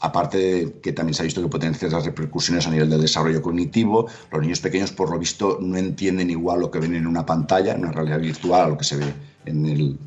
[0.02, 3.00] Aparte de que también se ha visto que puede tener ciertas repercusiones a nivel del
[3.00, 7.06] desarrollo cognitivo, los niños pequeños, por lo visto, no entienden igual lo que ven en
[7.06, 9.14] una pantalla, en una realidad virtual, a lo que se ve
[9.46, 9.98] en el,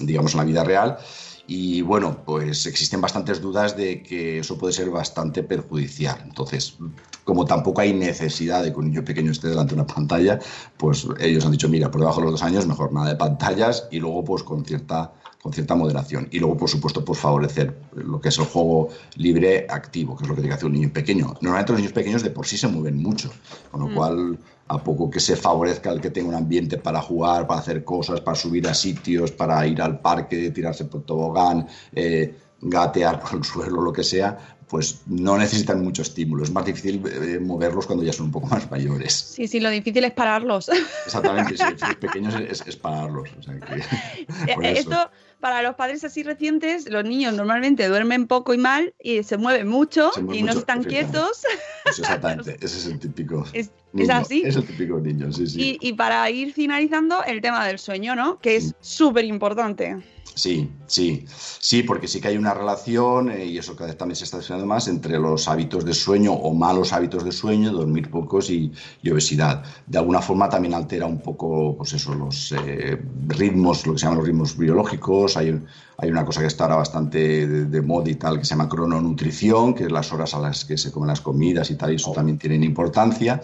[0.00, 0.98] digamos, en la vida real.
[1.46, 6.20] Y bueno, pues existen bastantes dudas de que eso puede ser bastante perjudicial.
[6.24, 6.76] Entonces,
[7.24, 10.40] como tampoco hay necesidad de que un niño pequeño esté delante de una pantalla,
[10.76, 13.86] pues ellos han dicho, mira, por debajo de los dos años, mejor nada de pantallas
[13.90, 15.12] y luego pues con cierta
[15.46, 16.26] con cierta moderación.
[16.32, 20.28] Y luego, por supuesto, pues favorecer lo que es el juego libre activo, que es
[20.28, 21.34] lo que tiene que hacer un niño pequeño.
[21.40, 23.30] Normalmente los niños pequeños de por sí se mueven mucho,
[23.70, 27.46] con lo cual a poco que se favorezca el que tenga un ambiente para jugar,
[27.46, 32.34] para hacer cosas, para subir a sitios, para ir al parque, tirarse por tobogán, eh,
[32.60, 36.42] gatear por el suelo, lo que sea, pues no necesitan mucho estímulo.
[36.42, 39.12] Es más difícil eh, moverlos cuando ya son un poco más mayores.
[39.12, 40.68] Sí, sí, lo difícil es pararlos.
[41.04, 43.30] Exactamente, sí, los pequeños es, es pararlos.
[43.38, 44.90] o sea que, por eso.
[44.90, 45.10] Esto,
[45.40, 49.68] para los padres así recientes, los niños normalmente duermen poco y mal y se mueven
[49.68, 51.42] mucho Se mueven y no están quietos.
[51.84, 53.44] Pues exactamente, ese es el típico.
[53.52, 53.70] Es-
[54.10, 54.42] así.
[54.44, 55.78] Es el típico niño, sí, sí.
[55.80, 58.38] Y, y para ir finalizando, el tema del sueño, ¿no?
[58.40, 59.96] Que es súper importante.
[60.36, 64.16] Sí, sí, sí, porque sí que hay una relación, eh, y eso cada vez también
[64.16, 68.10] se está estudiando más, entre los hábitos de sueño o malos hábitos de sueño, dormir
[68.10, 68.70] pocos y,
[69.00, 69.64] y obesidad.
[69.86, 74.04] De alguna forma también altera un poco, pues eso, los eh, ritmos, lo que se
[74.04, 75.38] llaman los ritmos biológicos.
[75.38, 75.58] Hay,
[75.96, 78.68] hay una cosa que está ahora bastante de, de moda y tal, que se llama
[78.68, 81.96] crononutrición, que es las horas a las que se comen las comidas y tal, y
[81.96, 83.40] eso también tiene importancia.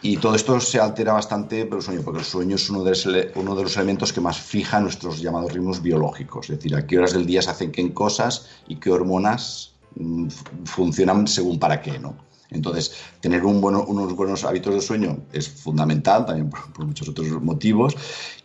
[0.00, 2.90] Y todo esto se altera bastante por el sueño, porque el sueño es uno de,
[2.90, 6.86] los uno de los elementos que más fija nuestros llamados ritmos biológicos, es decir, a
[6.86, 10.28] qué horas del día se hacen qué cosas y qué hormonas mm,
[10.64, 12.14] funcionan según para qué, ¿no?
[12.50, 17.94] Entonces, tener unos buenos hábitos de sueño es fundamental, también por muchos otros motivos,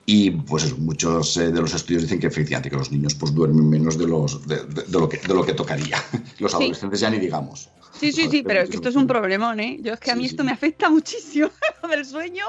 [0.06, 3.34] y pues eso, muchos eh, de los estudios dicen que efectivamente que los niños pues
[3.34, 5.98] duermen menos de, los, de, de- de lo, que, de lo que tocaría.
[6.40, 6.58] Los Sí.
[6.58, 7.70] adolescentes ya ni digamos.
[7.98, 9.78] Sí, sí, sí, pero es que esto es un problemón, ¿eh?
[9.82, 10.32] Yo es que a mí sí.
[10.32, 11.50] esto me afecta muchísimo
[11.82, 12.44] lo del sueño,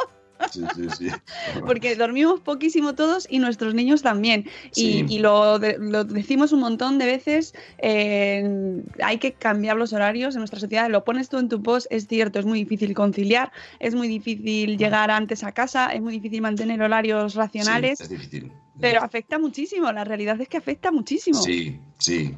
[0.53, 1.09] Sí, sí, sí.
[1.66, 4.45] porque dormimos poquísimo todos y nuestros niños también.
[4.74, 9.92] Y, y lo, de- lo decimos un montón de veces, eh, hay que cambiar los
[9.92, 10.88] horarios en nuestra sociedad.
[10.90, 14.76] Lo pones tú en tu post, es cierto, es muy difícil conciliar, es muy difícil
[14.78, 18.53] llegar antes a casa, es muy difícil mantener horarios racionales, es difícil.
[18.81, 21.41] Pero afecta muchísimo, la realidad es que afecta muchísimo.
[21.43, 22.35] Sí, sí.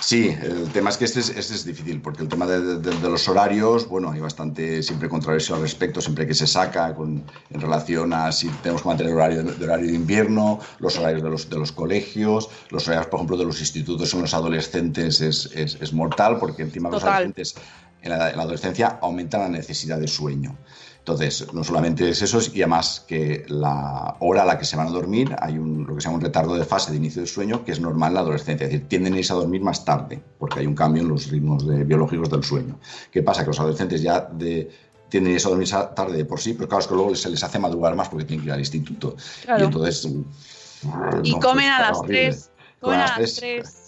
[0.00, 2.90] Sí, el tema es que este es, este es difícil, porque el tema de, de-
[2.96, 7.24] de los horarios, bueno, hay bastante siempre controversia al respecto, siempre que se saca con,
[7.50, 11.30] en relación a si tenemos que mantener horario de, horario de invierno, los horarios de
[11.30, 15.46] los, de los colegios, los horarios, por ejemplo, de los institutos en los adolescentes es,
[15.54, 17.14] es- es mortal, porque encima los Total.
[17.14, 17.54] adolescentes
[18.02, 20.56] en la, en la adolescencia aumenta la necesidad de sueño.
[20.98, 24.86] Entonces, no solamente es eso, y además que la hora a la que se van
[24.86, 27.28] a dormir, hay un, lo que se llama un retardo de fase de inicio del
[27.28, 29.84] sueño, que es normal en la adolescencia, es decir, tienden a irse a dormir más
[29.84, 32.78] tarde, porque hay un cambio en los ritmos de- biológicos del sueño.
[33.10, 33.40] ¿Qué pasa?
[33.42, 34.70] Que los adolescentes ya de,
[35.08, 37.30] tienden a irse a dormir tarde de por sí, pero claro, es que luego se
[37.30, 39.16] les hace madrugar más porque tienen que ir al instituto.
[39.42, 39.60] Claro.
[39.60, 40.04] Y entonces...
[40.04, 42.28] Y no, comen pues, a las horrible.
[42.30, 42.50] 3.
[42.80, 43.18] Comen a las 3.
[43.18, 43.81] Comen a las 3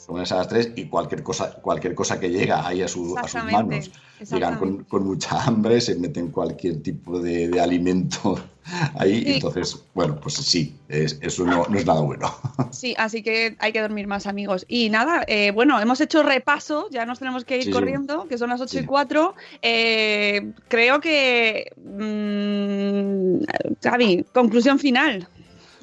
[0.76, 3.90] y cualquier cosa, cualquier cosa que llega ahí a, su- a sus manos
[4.30, 8.38] llegan con, mucha hambre, se meten cualquier tipo de, de alimento
[8.98, 9.22] ahí.
[9.22, 9.30] Sí.
[9.30, 12.32] Y entonces, bueno, pues sí, es- eso no, no es nada bueno.
[12.70, 14.64] Sí, así que hay que dormir más, amigos.
[14.68, 18.36] Y nada, eh, bueno, hemos hecho repaso, ya nos tenemos que ir Sí, corriendo, que
[18.36, 18.86] son las 8 y Sí.
[18.86, 19.34] 4.
[19.62, 21.70] Eh, creo que.
[21.76, 23.44] mm,
[23.82, 25.26] Xavi, conclusión final.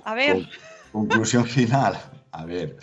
[0.04, 0.48] A ver,
[0.92, 1.98] Con- conclusión final.
[2.34, 2.78] A ver,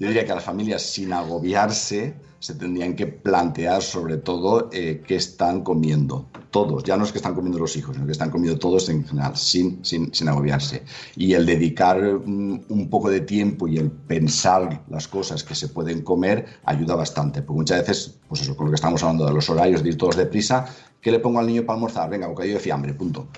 [0.00, 5.02] yo diría que a las familias sin agobiarse se tendrían que plantear sobre todo eh,
[5.06, 6.26] qué están comiendo.
[6.50, 9.06] Todos, ya no es que están comiendo los hijos, sino que están comiendo todos en
[9.06, 10.84] general, sin, sin, sin agobiarse.
[11.16, 15.68] Y el dedicar mm, un poco de tiempo y el pensar las cosas que se
[15.68, 17.42] pueden comer ayuda bastante.
[17.42, 19.98] Porque muchas veces, pues eso, con lo que estamos hablando de los horarios, de ir
[19.98, 20.64] todos deprisa,
[21.00, 22.10] ¿qué le pongo al niño para almorzar?
[22.10, 23.28] Venga, bocadillo de fiambre, punto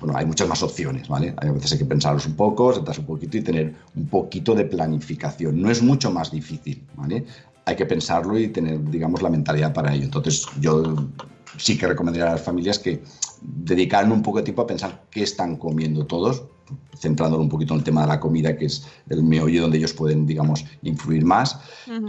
[0.00, 1.34] bueno, hay muchas más opciones, ¿vale?
[1.38, 4.64] Hay veces hay que pensarlos un poco, sentarse un poquito y tener un poquito de
[4.64, 5.60] planificación.
[5.60, 7.24] No es mucho más difícil, ¿vale?
[7.64, 10.04] Hay que pensarlo y tener, digamos, la mentalidad para ello.
[10.04, 11.08] Entonces, yo
[11.56, 13.02] sí que recomendaría a las familias que
[13.40, 16.44] dedicaran un poco de tiempo a pensar qué están comiendo todos,
[16.96, 19.94] centrándolo un poquito en el tema de la comida, que es el meollo donde ellos
[19.94, 21.58] pueden, digamos, influir más.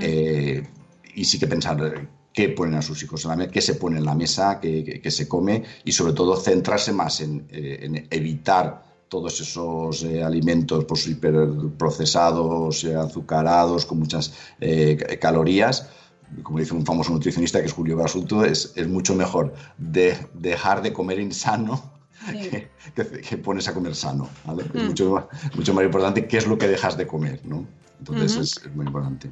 [0.02, 0.68] Eh,
[1.16, 3.98] y sí que pensar qué ponen a sus hijos en la mesa, qué se pone
[3.98, 7.80] en la mesa, qué, qué- qué se come y sobre todo centrarse más en, eh,
[7.82, 8.68] en evitar
[9.10, 15.88] todos esos eh, alimentos pues, hiperprocesados, eh, azucarados, con muchas eh, ca- calorías.
[16.44, 20.82] Como dice un famoso nutricionista que es Julio Basulto, es, es mucho mejor de, dejar
[20.84, 21.92] de comer insano
[22.32, 22.50] Sí.
[22.50, 24.30] que, que- que pones a comer sano.
[24.46, 24.64] ¿vale?
[24.76, 24.88] Es Mm.
[24.88, 27.40] mucho, más- mucho más importante qué es lo que dejas de comer.
[27.46, 27.66] ¿no?
[28.00, 29.30] Entonces es, es muy importante.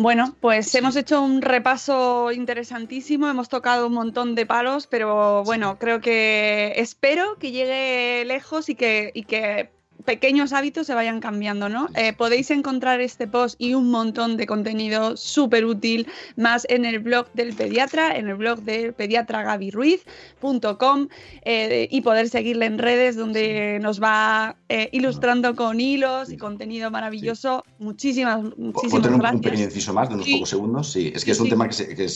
[0.00, 5.76] Bueno, pues hemos hecho un repaso interesantísimo, hemos tocado un montón de palos, pero bueno,
[5.80, 9.72] creo que espero que llegue lejos y que, y que
[10.04, 11.88] pequeños hábitos se vayan cambiando, ¿no?
[11.94, 16.98] Eh, podéis encontrar este post y un montón de contenido súper útil más en el
[17.00, 21.08] blog del pediatra, en el blog de pediatragaviruiz.com
[21.44, 26.90] eh, y poder seguirle en redes donde nos va eh, ilustrando con hilos y contenido
[26.90, 27.64] maravilloso.
[27.78, 29.42] Muchísimas, ¿Puedo muchísimas tener un, un gracias.
[29.42, 30.32] pequeño inciso más de unos Sí.
[30.34, 30.92] pocos segundos?
[30.92, 32.08] Sí, es que Sí, es un tema que, se- que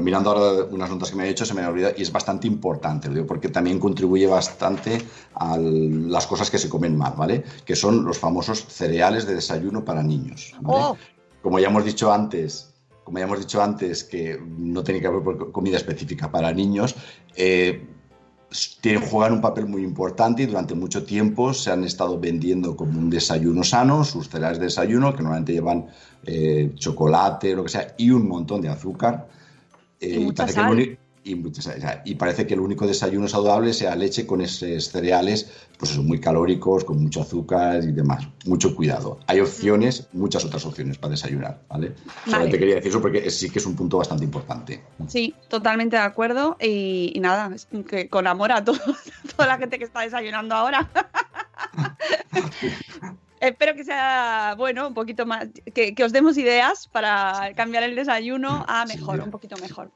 [0.00, 2.46] mirando ahora unas notas que me he hecho se me ha olvidado y es bastante
[2.46, 4.98] importante, lo digo porque también contribuye bastante
[5.34, 7.44] a las cosas que se comen mal, ¿vale?
[7.64, 10.54] Que son los famosos cereales de desayuno para niños.
[10.60, 10.80] ¿vale?
[10.82, 10.96] Oh,
[11.42, 15.22] Como ya hemos dicho antes, como ya hemos dicho antes que no tiene que haber
[15.52, 16.94] comida específica para niños,
[17.36, 17.86] eh,
[18.80, 22.98] tienen- juegan un papel muy importante y durante mucho tiempo se han estado vendiendo como
[22.98, 25.86] un desayuno sano, sus cereales de desayuno, que normalmente llevan
[26.26, 29.28] eh, chocolate, lo que sea, y un montón de azúcar.
[30.00, 30.72] Eh, Y mucha que sal.
[30.72, 36.02] uni- y, parece que el único desayuno saludable sea leche con esos cereales, pues eso,
[36.02, 38.28] muy calóricos, con mucho azúcar y demás.
[38.44, 39.18] Mucho cuidado.
[39.26, 41.94] Hay opciones, muchas otras opciones para desayunar, ¿vale?
[42.26, 44.82] Solamente quería decir eso porque sí que es un punto bastante importante.
[45.08, 46.56] Sí, totalmente de acuerdo.
[46.60, 48.80] Y, y nada, es que con amor a todos,
[49.36, 50.90] toda la gente que está desayunando ahora.
[53.44, 57.94] Espero que sea, bueno, un poquito más, que, que os demos ideas para cambiar el
[57.94, 59.22] desayuno a mejor, sí.
[59.22, 59.90] un poquito mejor.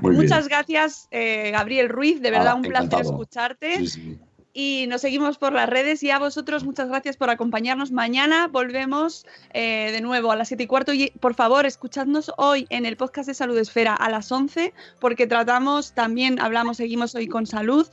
[0.00, 0.22] Muy bien.
[0.22, 3.02] Muchas gracias, eh, Gabriel Ruiz, de verdad Ah, un placer encantado.
[3.02, 3.76] escucharte.
[3.78, 4.18] Sí, sí.
[4.58, 7.92] Y nos seguimos por las redes y a vosotros muchas gracias por acompañarnos.
[7.92, 12.66] Mañana volvemos eh, de nuevo a las 7 y cuarto y por favor escuchadnos hoy
[12.70, 17.28] en el podcast de Salud Esfera a las 11 porque tratamos, también hablamos, seguimos hoy
[17.28, 17.86] con salud,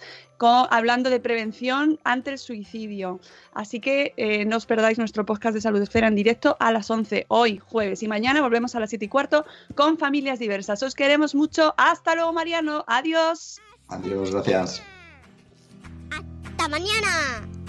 [0.70, 3.20] hablando de prevención ante el suicidio.
[3.54, 6.90] Así que eh, no os perdáis nuestro podcast de Salud Esfera en directo a las
[6.90, 9.46] 11 hoy jueves y mañana volvemos a las 7 y cuarto
[9.76, 10.82] con familias diversas.
[10.84, 11.74] Os queremos mucho.
[11.78, 12.84] Hasta luego Mariano.
[12.88, 13.60] Adiós.
[13.90, 14.82] Adiós, gracias.
[16.54, 17.63] ¡Hasta mañana!